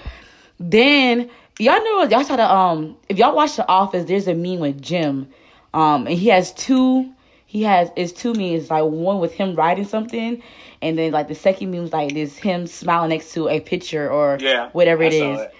[0.60, 1.28] Then
[1.58, 4.80] y'all know y'all saw the um if y'all watch The Office, there's a meme with
[4.80, 5.28] Jim,
[5.74, 7.12] um and he has two.
[7.46, 10.40] He has it's two memes like one with him writing something,
[10.80, 14.08] and then like the second meme is like this him smiling next to a picture
[14.08, 15.52] or Yeah, whatever I it saw is.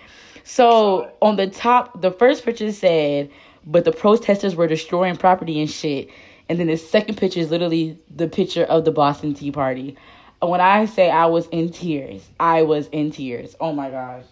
[0.46, 0.50] It.
[0.50, 3.30] So on the top, the first picture said,
[3.66, 6.08] "But the protesters were destroying property and shit."
[6.48, 9.96] And then the second picture is literally the picture of the Boston Tea Party.
[10.40, 13.56] When I say I was in tears, I was in tears.
[13.60, 14.24] Oh my gosh!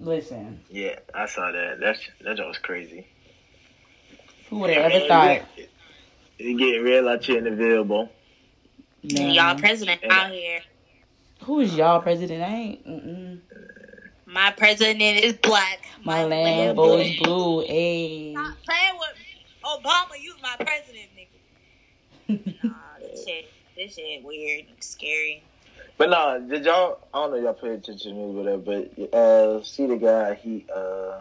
[0.00, 1.78] Listen, Yeah, I saw that.
[1.80, 3.06] That's that joke was crazy.
[4.48, 5.42] who would have ever thought?
[6.38, 8.08] You getting real out here in the Ville,
[9.02, 10.60] And y'all president And- out here.
[11.44, 12.42] Who is y'all president?
[12.42, 12.86] I ain't.
[12.86, 13.40] Mm-mm.
[14.32, 15.86] My president is black.
[16.04, 17.62] My Lambo is blue.
[17.64, 18.32] Ayy.
[18.32, 19.14] Stop playing with
[19.62, 20.20] Obama.
[20.20, 21.28] You my president, nigga.
[22.64, 22.70] Nah,
[23.00, 23.44] this shit,
[23.76, 25.42] this shit weird, and scary.
[25.98, 26.98] But no, did y'all?
[27.12, 28.58] I don't know if y'all pay attention to me, whatever.
[28.58, 31.20] But uh, see the guy he uh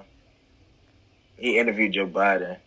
[1.37, 2.57] he interviewed Joe Biden,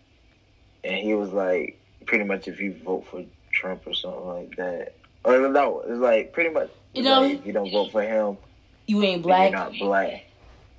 [0.84, 4.94] and he was like, pretty much if you vote for Trump or something like that,
[5.24, 6.68] or no, it's like pretty much.
[6.92, 8.36] You know- like, if you don't vote for him,
[8.86, 9.50] You ain't black.
[9.50, 10.26] you're not black.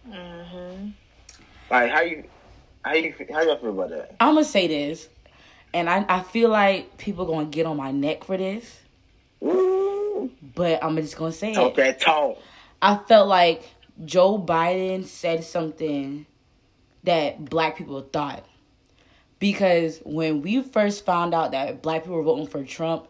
[0.10, 0.90] Mm-hmm.
[1.70, 2.24] Like how you
[2.84, 4.16] how you how y'all feel about that?
[4.20, 5.10] I'm gonna say this,
[5.74, 8.80] and I I feel like people gonna get on my neck for this,
[9.44, 11.76] Ooh, but I'm just gonna say talk it.
[11.78, 12.38] that talk.
[12.82, 13.64] I felt like
[14.04, 16.26] Joe Biden said something
[17.04, 18.46] that black people thought.
[19.40, 23.08] Because when we first found out that black people were voting for Trump,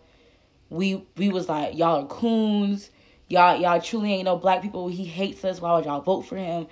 [0.69, 2.89] we we was like, Y'all are coons,
[3.27, 4.87] y'all y'all truly ain't no black people.
[4.87, 6.67] He hates us, why would y'all vote for him?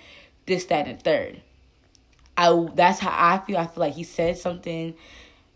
[0.46, 1.42] This, that, and third.
[2.36, 3.58] I that's how I feel.
[3.58, 4.96] I feel like he said something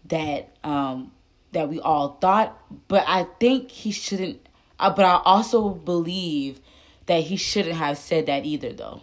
[0.05, 1.11] that um
[1.51, 4.47] that we all thought, but I think he shouldn't.
[4.79, 6.59] Uh, but I also believe
[7.07, 9.01] that he shouldn't have said that either, though.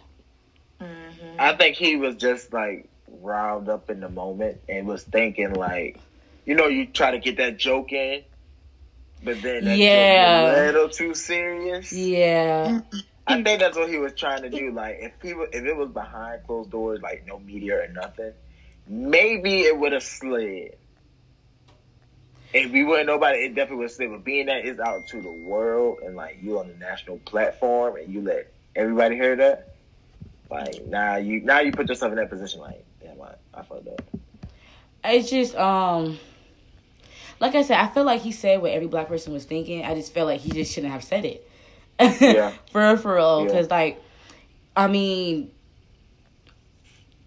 [1.37, 2.87] I think he was just like
[3.21, 5.99] riled up in the moment and was thinking like,
[6.45, 8.23] you know, you try to get that joke in,
[9.23, 10.51] but then that Yeah.
[10.51, 11.91] a little too serious.
[11.91, 12.81] Yeah,
[13.27, 14.71] I think that's what he was trying to do.
[14.71, 18.33] Like, if he wa- if it was behind closed doors, like no media or nothing,
[18.87, 20.77] maybe it would have slid.
[22.53, 24.11] If we wouldn't nobody, it definitely would slid.
[24.11, 27.97] But being that it's out to the world and like you on the national platform
[27.97, 29.73] and you let everybody hear that,
[30.49, 32.61] like now you now you put yourself in that position.
[32.61, 34.01] Like, damn, I, I fucked up.
[35.03, 36.17] it's just um,
[37.39, 39.83] like I said, I feel like he said what every black person was thinking.
[39.83, 41.49] I just felt like he just shouldn't have said it.
[41.99, 42.53] Yeah.
[42.71, 43.47] for real, for real, Yeah.
[43.47, 44.01] because like,
[44.75, 45.51] I mean.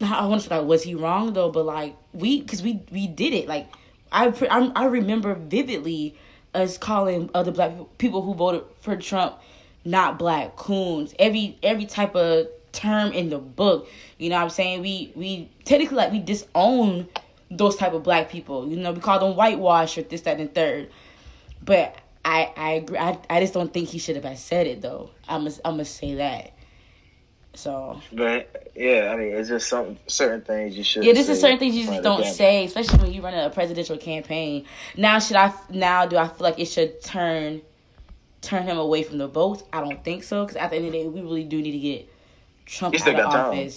[0.01, 1.51] I want to say like, was he wrong though?
[1.51, 3.49] But like we, because we we did it.
[3.49, 3.67] Like
[4.13, 6.15] I I'm, I remember vividly
[6.55, 9.39] us calling other black people who voted for Trump
[9.85, 11.15] not black coons.
[11.19, 13.89] Every every type of term in the book.
[14.19, 14.83] You know what I'm saying?
[14.83, 17.09] We we technically like we disown
[17.51, 18.69] those type of black people.
[18.69, 20.91] You know, we call them whitewash or this, that, and third.
[21.65, 22.99] But I I agree.
[22.99, 25.11] I, I just don't think he should have said it though.
[25.29, 26.53] I must I must say that.
[27.55, 31.05] So But yeah, I mean, it's just some certain things you should.
[31.05, 33.97] yeah, this is certain things you just don't say, especially when you run a presidential
[33.97, 34.65] campaign.
[34.97, 35.53] Now, should I?
[35.69, 37.63] Now, do I feel like it should turn
[38.43, 39.65] turn him away from the votes?
[39.73, 41.73] I don't think so, because at the end of the day, we really do need
[41.73, 42.09] to get
[42.65, 43.71] Trump out of got time.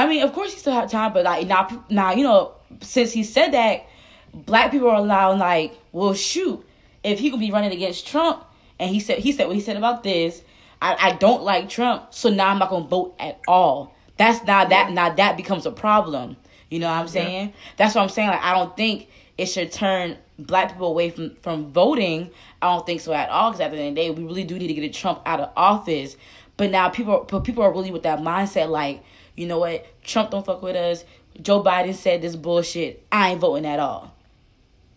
[0.00, 3.12] I mean, of course, he still have time, but like now, now you know, since
[3.12, 3.86] he said that,
[4.32, 6.64] black people are allowed like, well, shoot,
[7.04, 8.44] if he could be running against Trump,
[8.78, 10.42] and he said he said what he said about this.
[10.82, 13.94] I, I don't like Trump, so now I'm not gonna vote at all.
[14.16, 16.36] That's now that now that becomes a problem.
[16.70, 17.52] You know what I'm saying?
[17.76, 18.28] That's what I'm saying.
[18.28, 22.30] Like I don't think it should turn black people away from from voting.
[22.62, 23.50] I don't think so at all.
[23.50, 25.40] Because at the end of the day, we really do need to get Trump out
[25.40, 26.16] of office.
[26.56, 28.68] But now people, but people are really with that mindset.
[28.68, 29.02] Like
[29.36, 29.86] you know what?
[30.02, 31.04] Trump don't fuck with us.
[31.40, 33.04] Joe Biden said this bullshit.
[33.10, 34.14] I ain't voting at all.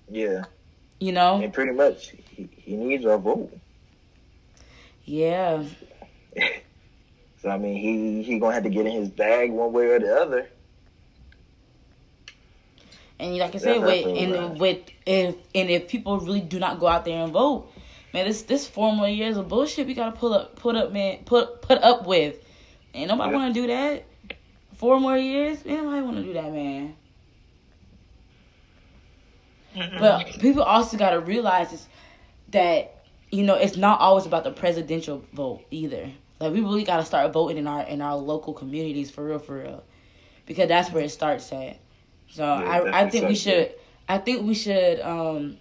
[0.09, 0.43] Yeah,
[0.99, 1.41] You know?
[1.41, 3.55] and pretty much he, he needs our vote.
[5.05, 5.63] Yeah.
[7.41, 9.99] So I mean, he he gonna have to get in his bag one way or
[9.99, 10.47] the other.
[13.19, 14.57] And like I said, with and right.
[14.57, 17.69] with if and if people really do not go out there and vote,
[18.13, 21.19] man, this this four more years of bullshit we gotta pull up, put up, man,
[21.25, 22.38] put put up with.
[22.93, 23.38] Ain't nobody Yeah.
[23.38, 24.05] want to do that.
[24.84, 26.97] Four more years, ain't nobody want to do that, man.
[29.97, 31.88] But people also gotta realize is
[32.49, 36.11] that you know it's not always about the presidential vote either.
[36.41, 39.59] Like we really gotta start voting in our in our local communities for real, for
[39.59, 39.86] real,
[40.45, 41.77] because that's where it starts at.
[42.27, 43.71] So I I think we should
[44.09, 45.59] I think we should um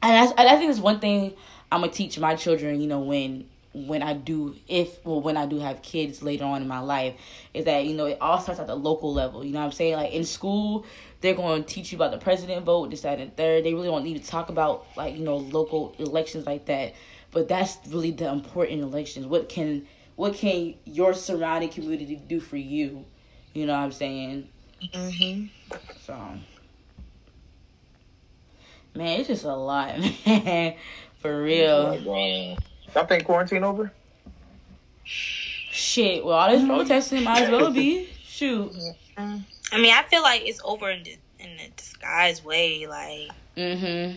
[0.00, 1.34] and that's, I think that's one thing
[1.72, 2.80] I'm gonna teach my children.
[2.80, 6.60] You know when when I do if well when I do have kids later on
[6.60, 7.14] in my life
[7.54, 9.44] is that you know it all starts at the local level.
[9.44, 9.94] You know what I'm saying?
[9.94, 10.84] Like in school,
[11.20, 13.64] they're going to teach you about the president vote, this, that, and third.
[13.64, 16.94] They really don't need to talk about like you know local elections like that.
[17.30, 19.26] But that's really the important elections.
[19.26, 23.04] What can what can your surrounding community do for you?
[23.54, 24.48] You know what I'm saying?
[24.92, 25.46] hmm
[26.06, 26.16] So,
[28.94, 30.74] man, it's just a lot, man.
[31.20, 31.98] For real.
[32.02, 32.58] Like,
[32.94, 33.92] y'all think quarantine over?
[35.04, 38.08] Shit, well, all this protesting might as well be.
[38.22, 38.72] Shoot.
[39.16, 44.16] I mean, I feel like it's over in the in a disguised way, like Mm-hmm.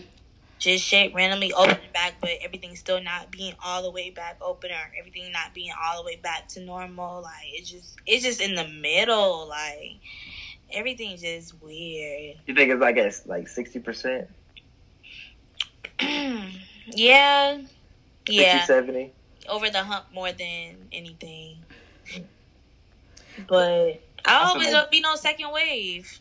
[0.58, 4.70] just shit randomly opening back, but everything's still not being all the way back open,
[4.70, 7.22] or everything not being all the way back to normal.
[7.22, 9.48] Like it's just it's just in the middle.
[9.48, 9.96] Like
[10.72, 12.36] everything's just weird.
[12.46, 14.28] You think it's like at like sixty percent,
[18.28, 19.12] yeah, 60, 70?
[19.48, 21.58] over the hump more than anything.
[23.48, 26.20] But I hope feel it's like- be no second wave.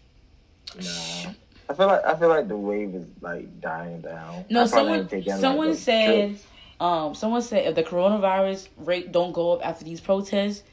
[0.76, 1.32] Nah.
[1.70, 4.46] I feel like I feel like the wave is like dying down.
[4.50, 6.46] No, I probably someone like, someone said trips.
[6.82, 10.64] um someone said if the coronavirus rate don't go up after these protests,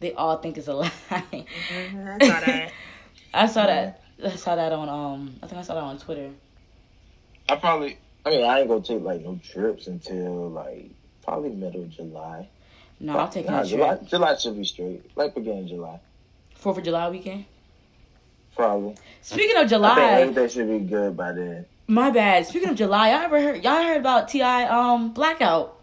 [0.00, 0.90] they all think it's a lie.
[1.10, 2.72] Mhm, I saw that.
[3.34, 4.00] I saw that.
[4.24, 5.34] I saw that on um.
[5.42, 6.30] I think I saw that on Twitter.
[7.48, 7.98] I probably.
[8.24, 10.90] I mean, I ain't gonna take like no trips until like
[11.24, 12.48] probably middle of July.
[13.00, 13.96] No, I'll take Nah, a July.
[13.96, 14.08] trip.
[14.08, 15.10] July should be straight.
[15.16, 15.98] Like beginning of July,
[16.54, 17.44] Fourth of July weekend.
[18.54, 18.94] probably.
[19.22, 21.66] Speaking of July, I think July, everything should be good by then.
[21.88, 22.46] my bad.
[22.46, 23.64] Speaking of July, y'all ever heard?
[23.64, 24.66] Y'all heard about T.I.
[24.68, 25.78] um blackout?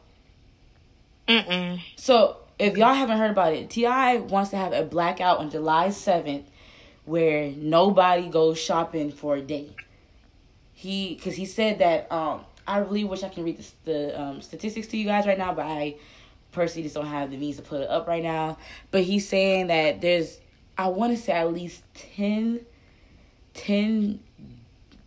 [1.27, 1.79] Mm-mm.
[1.95, 4.17] So if y'all haven't heard about it, T.I.
[4.17, 6.49] wants to have a blackout on July seventh,
[7.05, 9.75] where nobody goes shopping for a day.
[10.79, 14.41] He because he said that um I really wish I can read the, the um,
[14.41, 15.95] statistics to you guys right now, but I
[16.53, 18.57] personally just don't have the means to put it up right now.
[18.89, 20.39] But he's saying that there's
[20.77, 21.83] I want to say at least
[22.15, 22.61] 10,
[23.55, 24.19] 10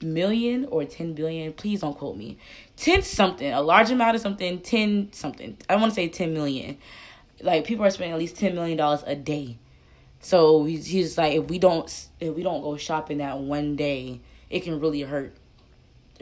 [0.03, 1.55] million or 10 billion.
[1.55, 2.37] Please don't quote me.
[2.77, 5.57] 10 something, a large amount of something, 10 something.
[5.71, 6.77] I want to say 10 million.
[7.41, 9.57] Like people are spending at least 10 million dollars a day.
[10.21, 11.87] So he's, he's like if we don't
[12.21, 14.21] if we don't go shopping that one day,
[14.51, 15.35] it can really hurt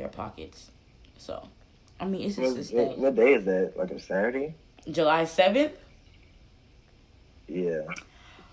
[0.01, 0.70] their pockets.
[1.18, 1.46] So,
[2.01, 3.74] I mean, it's just What, this what, what day is that?
[3.76, 4.55] Like a Saturday?
[4.90, 5.72] July 7th?
[7.46, 7.82] Yeah.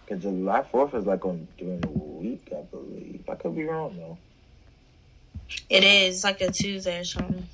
[0.08, 3.24] Cause July Fourth is like on during the week, I believe.
[3.30, 4.18] I could be wrong though.
[5.70, 7.46] It is It's like a Tuesday or something.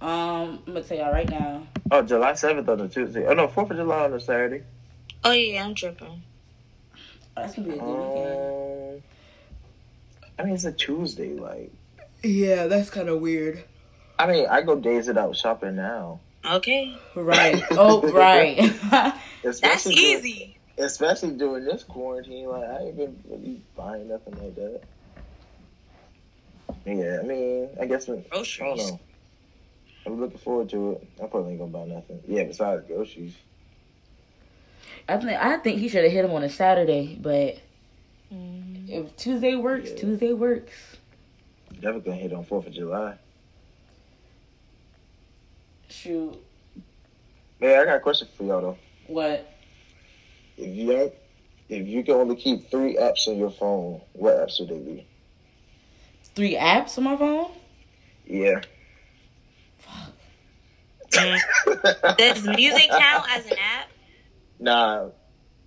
[0.00, 1.62] Um, I'm gonna tell y'all right now.
[1.92, 3.24] Oh, July seventh on a Tuesday.
[3.26, 4.64] Oh no, Fourth of July on a Saturday.
[5.22, 6.20] Oh yeah, I'm tripping.
[7.36, 8.94] That's gonna be a good weekend.
[8.96, 9.02] Um,
[10.40, 11.34] I mean, it's a Tuesday.
[11.34, 11.70] Like,
[12.22, 13.64] Yeah, that's kind of weird.
[14.18, 16.20] I mean, I go days it out shopping now.
[16.48, 17.62] Okay, Right.
[17.72, 18.56] Oh, right.
[18.90, 20.56] that's Especially during- easy.
[20.78, 22.46] especially during this quarantine.
[22.46, 24.80] Like, I ain't been really buying nothing like that.
[26.84, 28.90] Yeah, I mean, I guess when, I don't Groceries.
[28.90, 29.00] know.
[30.04, 31.08] I'm looking forward to it.
[31.22, 32.20] I probably ain't gonna buy nothing.
[32.26, 33.34] Yeah, besides groceries.
[35.08, 37.58] I think I think he should have hit him on a Saturday, but
[38.34, 38.88] Mm.
[38.88, 39.96] if Tuesday works, Yeah.
[39.96, 40.72] Tuesday works.
[41.82, 43.18] Definitely gonna hit on Fourth of July.
[45.88, 46.40] Shoot.
[47.60, 48.78] Man, I got a question for y'all though.
[49.08, 49.52] What?
[50.56, 51.12] If you had,
[51.68, 55.06] if you can only keep three apps on your phone, what apps would they be?
[56.36, 57.50] Three apps on my phone?
[58.26, 58.60] Yeah.
[62.16, 63.88] Does music count as an app?
[64.60, 65.08] nah.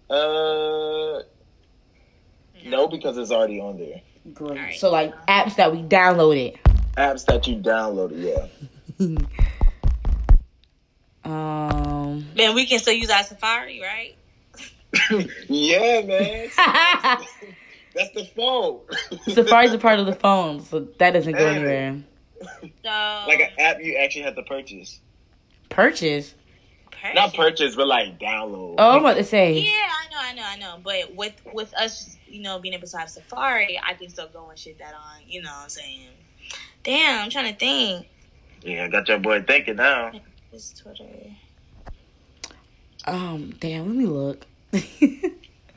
[0.10, 1.24] Uh,
[2.64, 4.02] no, because it's already on there.
[4.34, 4.52] Great.
[4.52, 4.80] Alright.
[4.80, 6.58] So like apps that we downloaded.
[6.98, 8.50] Apps that you downloaded,
[9.00, 9.18] yeah.
[11.26, 12.28] Um.
[12.36, 14.16] Man, we can still use our Safari, right?
[15.50, 16.50] yeah, man.
[17.96, 18.82] That's the phone.
[19.30, 22.04] Safari's a part of the phone, so that doesn't go anywhere.
[22.42, 25.00] So like an app you actually have to purchase.
[25.70, 26.36] Purchase.
[27.14, 28.76] Not purchase, but like download.
[28.78, 29.60] Oh, I'm about to say.
[29.60, 30.80] Yeah, I know, I know, I know.
[30.84, 34.50] But with with us, you know, being able to have Safari, I can still go
[34.50, 35.22] and shit that on.
[35.28, 36.10] You know what I'm saying?
[36.84, 38.08] Damn, I'm trying to think.
[38.62, 40.12] Yeah, I got your boy thinking now.
[40.50, 41.06] What's Twitter?
[43.06, 43.54] Um.
[43.60, 43.88] Damn.
[43.88, 44.46] Let me look.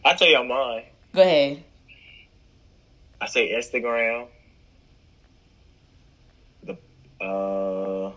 [0.05, 0.85] I'll tell y'all mine.
[1.15, 1.65] Go ahead.
[3.21, 4.29] I say Instagram.
[6.63, 6.77] The
[7.21, 8.13] uh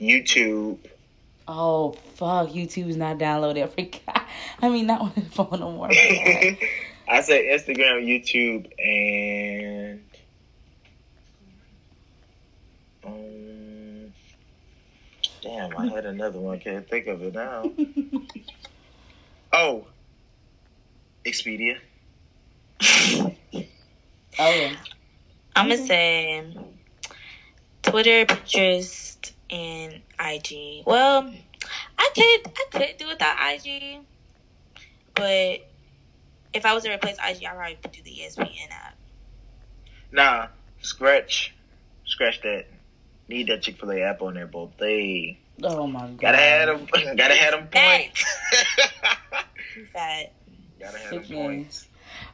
[0.00, 0.78] YouTube.
[1.48, 2.48] Oh fuck!
[2.48, 3.62] YouTube's not downloaded.
[3.62, 4.26] I forgot.
[4.62, 5.88] I mean, not on the phone no more.
[7.08, 10.02] I said Instagram, YouTube, and
[13.04, 14.12] um,
[15.40, 16.58] damn, I had another one.
[16.58, 17.70] Can't think of it now.
[19.52, 19.86] Oh,
[21.24, 21.78] Expedia.
[22.82, 23.32] oh
[24.38, 24.76] yeah.
[25.54, 26.54] I'm gonna say
[27.80, 30.84] Twitter, Pinterest, and IG.
[30.86, 31.32] Well,
[31.98, 34.00] I could I could do without IG,
[35.14, 35.68] but
[36.52, 38.96] if I was to replace IG, I probably could do the ESPN app.
[40.12, 40.48] Nah,
[40.80, 41.54] scratch,
[42.04, 42.66] scratch that.
[43.28, 46.16] Need that Chick Fil A app on there, both they Oh my god.
[46.20, 47.16] gotta have them.
[47.16, 48.24] Gotta have them points.
[49.74, 50.32] Too fat.
[50.78, 51.88] gotta have them points.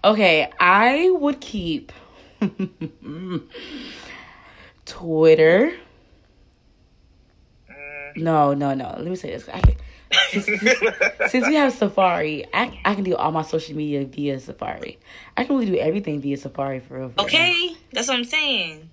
[0.05, 1.93] Okay, I would keep
[4.87, 5.75] Twitter.
[8.17, 8.95] No, no, no.
[8.97, 9.49] Let me say this.
[9.49, 9.77] I can,
[10.31, 10.47] since,
[11.31, 14.99] since we have Safari, I, I can do all my social media via Safari.
[15.37, 17.09] I can really do everything via Safari for real.
[17.11, 17.27] for real.
[17.27, 18.91] Okay, that's what I'm saying.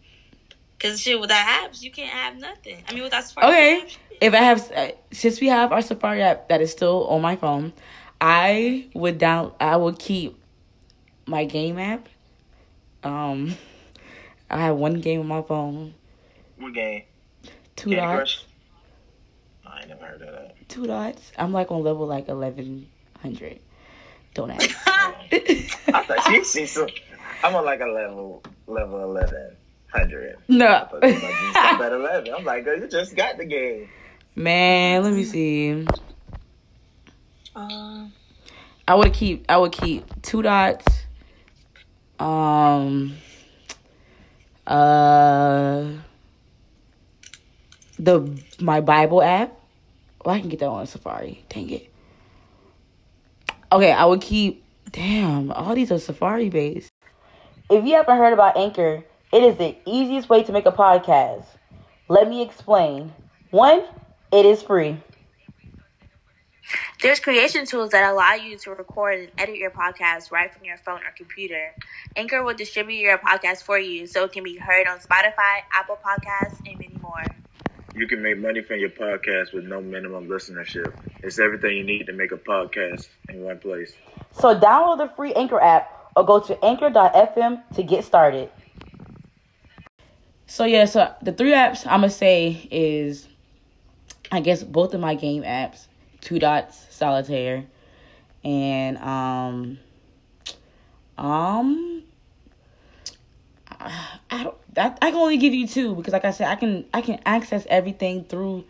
[0.80, 2.82] Cause shit, without apps, you can't have nothing.
[2.88, 3.70] I mean, without Safari, Okay.
[3.70, 4.00] can't have shit.
[4.22, 7.36] If I have, uh, since we have our Safari app that is still on my
[7.36, 7.74] phone,
[8.22, 9.54] I would down.
[9.60, 10.38] I would keep
[11.26, 12.08] my game app.
[13.04, 13.56] Um,
[14.50, 15.94] I have one game on my phone.
[16.58, 17.04] What game?
[17.76, 18.46] Two Candy dots.
[19.70, 19.78] Crush?
[19.78, 20.70] I ain't never heard of that.
[20.70, 21.32] Two dots.
[21.38, 22.88] I'm like on level like eleven
[23.22, 23.60] hundred.
[24.34, 24.70] Don't ask.
[24.88, 26.88] I thought you see some.
[27.44, 29.56] I'm on like a level level eleven
[29.92, 30.36] hundred.
[30.36, 30.88] I no.
[30.92, 32.34] thought you might be some at eleven.
[32.34, 33.90] I'm like, girl, you just got the game.
[34.36, 35.86] Man, let me see.
[37.56, 38.06] Uh,
[38.88, 39.46] I would keep.
[39.50, 40.86] I would keep two dots.
[42.20, 43.16] Um.
[44.66, 45.88] Uh.
[47.98, 49.59] The my Bible app.
[50.26, 51.46] Oh, I can get that on Safari.
[51.50, 51.90] Dang it.
[53.72, 54.64] Okay, I would keep.
[54.92, 56.90] Damn, all these are Safari based.
[57.70, 61.46] If you haven't heard about Anchor, It is the easiest way to make a podcast.
[62.08, 63.14] Let me explain.
[63.52, 63.84] One,
[64.32, 64.98] it is free.
[67.02, 70.78] There's creation tools that allow you to record and edit your podcast right from your
[70.78, 71.76] phone or computer.
[72.16, 76.00] Anchor will distribute your podcast for you so it can be heard on Spotify, Apple
[76.04, 76.99] Podcasts, and many.
[78.00, 80.98] You can make money from your podcast with no minimum listenership.
[81.22, 83.92] It's everything you need to make a podcast in one place.
[84.32, 88.50] So download the free Anchor app or go to anchor.fm to get started.
[90.48, 93.28] So yeah, so the three apps I'm gonna say is
[94.32, 95.88] I guess both of my game apps,
[96.22, 97.66] Two Dots, Solitaire,
[98.46, 99.78] and um
[101.18, 101.99] um
[103.80, 106.86] I don't I, I can only give you two because like I said I can
[106.94, 108.66] I can access everything through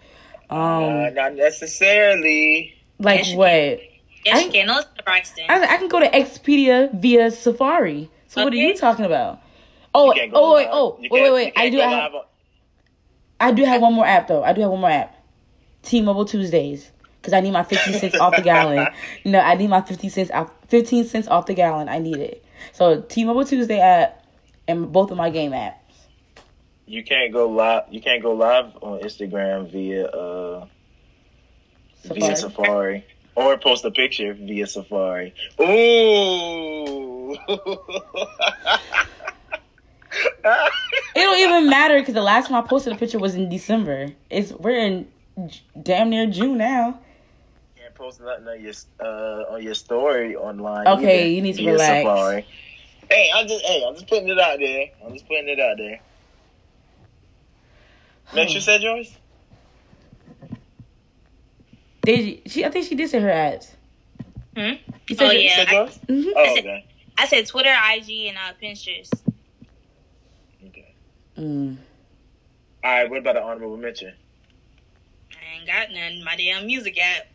[0.50, 2.76] um Uh, not necessarily.
[3.00, 3.80] like yes, what
[4.26, 4.68] Yes, I- you can.
[4.68, 5.46] No, Braxton.
[5.50, 8.10] I, I can go to Expedia via Safari.
[8.28, 9.42] So what are you talking about?
[9.96, 11.54] Oh, You oh wait, oh wait, wait, wait.
[11.56, 12.24] I do go have on-
[13.40, 14.44] I do have one more app though.
[14.44, 15.16] I do have one more app.
[15.84, 16.92] T-Mobile Tuesdays
[17.22, 18.88] because I need my fifty cents off the gallon.
[19.24, 21.88] You know, I need my fifty cents off, fifteen cents off the gallon.
[21.90, 22.44] I need it.
[22.74, 24.19] So T-Mobile Tuesday app
[24.70, 25.74] and both of my game apps.
[26.86, 27.84] You can't go live.
[27.92, 30.66] You can't go live on Instagram via uh
[32.06, 33.06] via Safari
[33.36, 35.34] or post a picture via Safari.
[35.62, 37.38] Ooh.
[41.16, 44.08] It don't even matter because the last time I posted a picture was in December.
[44.30, 45.08] It's we're in
[45.82, 47.00] damn near June now.
[47.78, 50.88] can't post nothing on your uh, on your story online.
[50.88, 52.04] Okay, either you need to via relax.
[52.04, 52.46] Safari.
[53.10, 54.86] Hey, I'm just hey, I'm just putting it out there.
[55.04, 56.00] I'm just putting it out there.
[58.34, 59.18] Make sure you said yours.
[62.02, 62.64] Did you, she?
[62.66, 63.76] I think she did say her ads.
[64.56, 64.74] Hmm?
[65.08, 66.00] You said Oh, your- Yeah, said I- yours.
[66.08, 66.32] Mhm.
[66.36, 66.86] Oh, said- okay.
[67.18, 69.12] I said Twitter, IG, and uh, Pinterest.
[70.68, 70.94] Okay.
[71.38, 71.78] Mm.
[72.84, 73.10] All right.
[73.10, 74.14] What about the honorable mention?
[75.32, 76.24] I ain't got none.
[76.24, 77.28] My damn music app.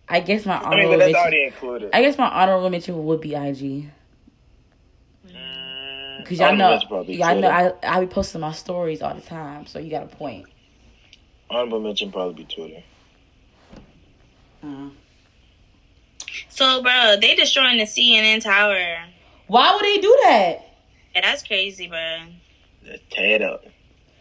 [0.09, 1.21] I guess my I mean, honorable but that's mention.
[1.21, 1.89] already included.
[1.93, 3.89] I guess my honorable mention would be IG.
[5.27, 9.65] Mm, Cause y'all know, y'all know, I I be posting my stories all the time,
[9.65, 10.45] so you got a point.
[11.49, 12.83] Honorable mention probably be Twitter.
[14.63, 14.91] Mm.
[16.49, 18.97] So, bro, they destroying the CNN tower.
[19.47, 20.57] Why would they do that?
[21.15, 22.17] Yeah, that's crazy, bro.
[22.85, 23.63] Let's tear it up.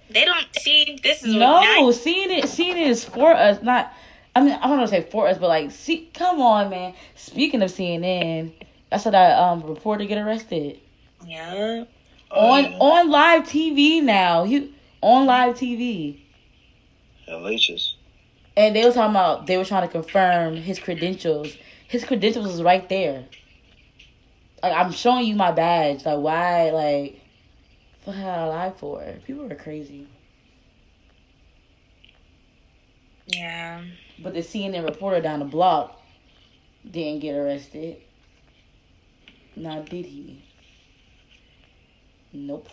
[0.08, 3.92] They don't see this is No, not- seeing it, seeing it is for us, not.
[4.36, 6.92] I mean, I don't want to say for us, but like, see, come on, man.
[7.14, 8.52] Speaking of CNN,
[8.92, 10.78] I saw that um reporter get arrested
[11.26, 11.84] Yeah.
[12.30, 12.78] Oh, on yeah.
[12.78, 14.44] on live TV now.
[14.44, 16.20] You on live TV.
[17.26, 17.94] Hellacious.
[18.58, 21.56] And they were talking about they were trying to confirm his credentials.
[21.88, 23.24] His credentials was right there.
[24.62, 26.04] Like I'm showing you my badge.
[26.04, 26.70] Like why?
[26.72, 27.20] Like
[28.04, 29.02] what had I lied for?
[29.26, 30.08] People are crazy.
[33.26, 33.82] Yeah.
[34.18, 36.00] But the CNN reporter down the block
[36.90, 37.98] didn't get arrested.
[39.54, 40.42] Now did he?
[42.32, 42.68] Nope.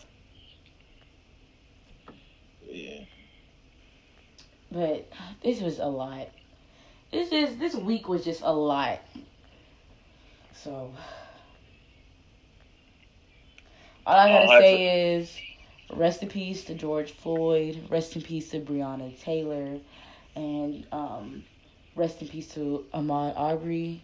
[2.68, 3.02] Yeah.
[4.72, 5.08] But
[5.44, 6.30] this was a lot.
[7.12, 9.00] This is this week was just a lot.
[10.54, 10.92] So
[14.06, 15.38] all I gotta Oh, I say is
[15.94, 19.80] rest in peace to George Floyd, rest in peace to Breonna Taylor,
[20.36, 21.44] and um,
[21.96, 24.04] rest in peace to Ahmaud Arbery.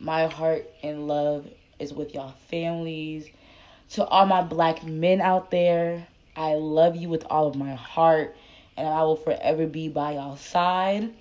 [0.00, 1.46] My heart and love
[1.78, 3.28] is with y'all families.
[3.90, 6.06] To all my black men out there,
[6.36, 8.36] I love you with all of my heart
[8.76, 11.12] and I will forever be by y'all side.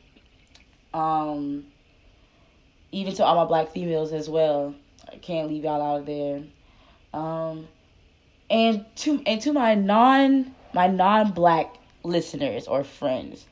[0.94, 1.66] Um,
[2.92, 4.76] even to all my black females as well.
[5.12, 6.44] I can't leave y'all out of there.
[7.14, 7.68] Um,
[8.50, 13.46] and to and to my non my non black listeners or friends,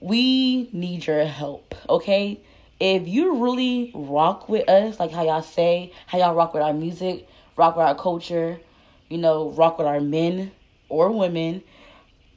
[0.00, 1.74] we need your help.
[1.88, 2.40] Okay,
[2.80, 6.72] if you really rock with us, like how y'all say, how y'all rock with our
[6.72, 8.60] music, rock with our culture,
[9.08, 10.52] you know, rock with our men
[10.88, 11.62] or women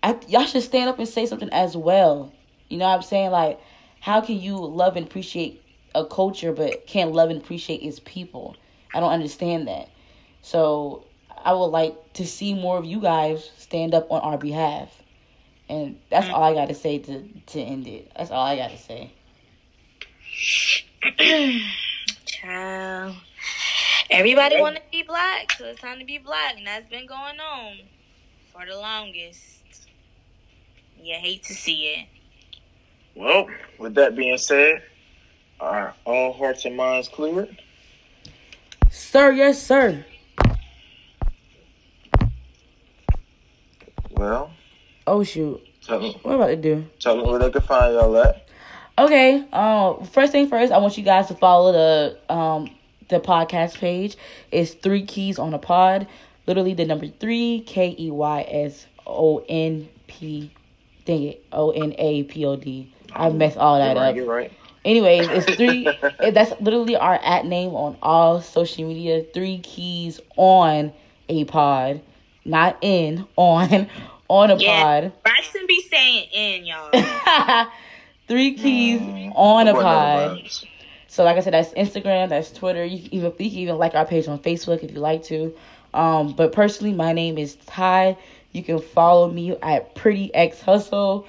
[0.03, 2.33] I, y'all should stand up and say something as well.
[2.69, 3.31] You know what I'm saying?
[3.31, 3.59] Like,
[3.99, 5.61] how can you love and appreciate
[5.93, 8.55] a culture but can't love and appreciate its people?
[8.93, 9.89] I don't understand that.
[10.41, 11.05] So,
[11.43, 15.00] I would like to see more of you guys stand up on our behalf.
[15.71, 16.35] And that's mm-hmm.
[16.35, 18.11] all I got to say to to end it.
[18.17, 19.13] That's all I got to say.
[22.25, 23.15] Child.
[24.09, 27.39] Everybody want to be black, so it's time to be black, and that's been going
[27.39, 27.77] on
[28.51, 29.87] for the longest.
[31.01, 32.07] You hate to see it.
[33.15, 33.47] Well,
[33.79, 34.83] with that being said,
[35.61, 37.47] are all hearts and minds clear,
[38.89, 40.05] Sir, yes, sir.
[44.09, 44.51] Well,
[45.07, 46.85] Oh shoot, tell me, what about to do?
[46.99, 48.47] tell me where they can find y'all at.
[48.97, 49.45] Okay.
[49.51, 50.03] Um.
[50.05, 52.69] First thing first, I want you guys to follow the um
[53.09, 54.15] the podcast page.
[54.51, 56.07] It's three keys on a pod.
[56.47, 60.51] Literally the number three K E Y S O N P.
[61.05, 62.93] Dang it, O N A P O D.
[63.13, 64.15] I messed all that right, up.
[64.15, 64.51] you're right.
[64.85, 65.87] Anyways, it's three.
[66.19, 69.23] it- that's literally our at name on all social media.
[69.33, 70.93] Three keys on
[71.29, 72.01] a pod,
[72.45, 73.89] not in on
[74.31, 74.83] on a Yeah.
[75.01, 75.11] pod.
[75.23, 76.89] Braxton be saying in, y'all.
[78.27, 79.33] Three keys Mm.
[79.35, 80.41] on a pod.
[81.07, 82.85] So like I said, that's Instagram, that's Twitter.
[82.85, 85.53] You can even you can even like our page on Facebook if you like to.
[85.93, 88.15] Um, but personally, my name is Ty.
[88.53, 91.25] You can follow me at Pretty X Hustle.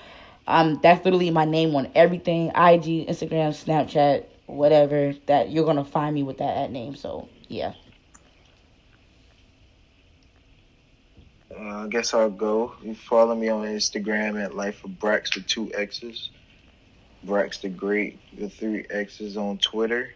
[0.47, 5.15] Um, that's literally my name on everything: IG, Instagram, Snapchat, whatever.
[5.27, 6.95] That you're gonna find me with that at name.
[6.95, 7.73] So yeah.
[11.63, 12.75] Uh, I guess I'll go.
[12.83, 16.31] You follow me on Instagram at Life of Brax with two X's.
[17.25, 20.13] Brax the Great with three X's on Twitter.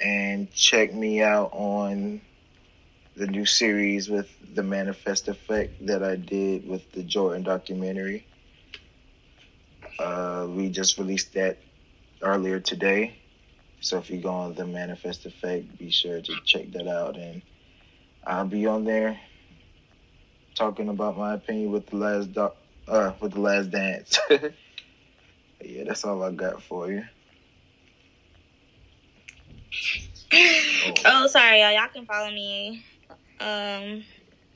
[0.00, 2.20] And check me out on
[3.16, 8.24] the new series with the Manifest Effect that I did with the Jordan documentary.
[9.98, 11.58] Uh, we just released that
[12.20, 13.16] earlier today.
[13.80, 17.16] So if you go on the Manifest Effect, be sure to check that out.
[17.16, 17.42] And
[18.24, 19.18] I'll be on there
[20.54, 22.56] talking about my opinion with the last doc,
[22.88, 24.18] uh, with the last dance.
[24.30, 27.04] yeah, that's all I got for you.
[31.04, 31.72] oh, sorry, y'all.
[31.72, 32.84] Y'all can follow me.
[33.40, 34.04] Um,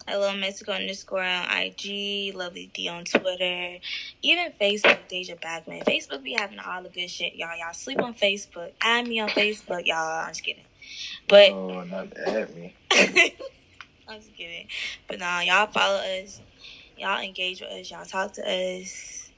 [0.09, 3.79] Hello Mexico underscore on IG, Lovely D on Twitter,
[4.23, 5.83] even Facebook, Deja Backman.
[5.83, 7.59] Facebook be having all the good shit, y'all.
[7.59, 8.71] Y'all sleep on Facebook.
[8.81, 10.21] Add me on Facebook, y'all.
[10.25, 10.63] I'm just kidding.
[11.29, 12.77] But Oh, not at me.
[14.09, 14.69] I'm just kidding.
[15.09, 16.41] But nah, y'all follow us.
[16.97, 17.91] Y'all engage with us.
[17.91, 19.31] Y'all talk to us.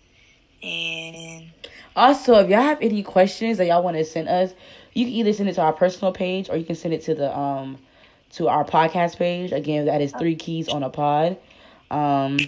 [0.63, 1.51] And
[1.97, 4.53] Also, if y'all have any questions that y'all want to send us,
[4.93, 7.15] you can either send it to our personal page or you can send it to
[7.15, 7.79] the um
[8.33, 9.53] to our podcast page.
[9.53, 11.39] Again, that is three keys on a pod.
[11.91, 12.39] Um,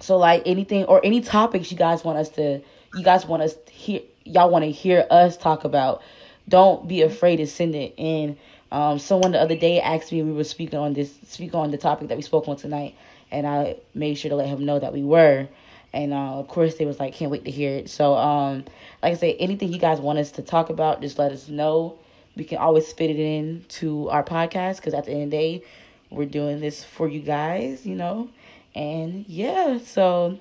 [0.00, 2.60] so like anything or any topics you guys want us to,
[2.94, 6.02] you guys want us to hear, y'all want to hear us talk about.
[6.48, 8.36] Don't be afraid to send it in.
[8.74, 11.78] Um, someone the other day asked me we were speaking on this, speak on the
[11.78, 12.96] topic that we spoke on tonight,
[13.30, 15.46] and I made sure to let him know that we were.
[15.92, 17.88] And uh, of course, they was like, can't wait to hear it.
[17.88, 18.64] So, um,
[19.00, 21.96] like I say, anything you guys want us to talk about, just let us know.
[22.34, 25.36] We can always fit it in to our podcast because at the end of the
[25.36, 25.64] day,
[26.10, 28.28] we're doing this for you guys, you know.
[28.74, 30.40] And yeah, so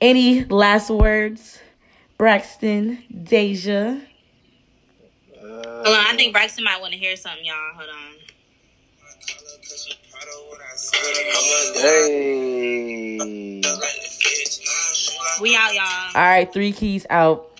[0.00, 1.58] any last words,
[2.18, 4.00] Braxton, Deja?
[5.54, 7.74] Uh, hold on, I think Braxton might want to hear something, y'all.
[7.76, 8.14] Hold on.
[11.76, 13.60] Hey.
[15.40, 16.10] We out, y'all.
[16.14, 17.53] All right, three keys out.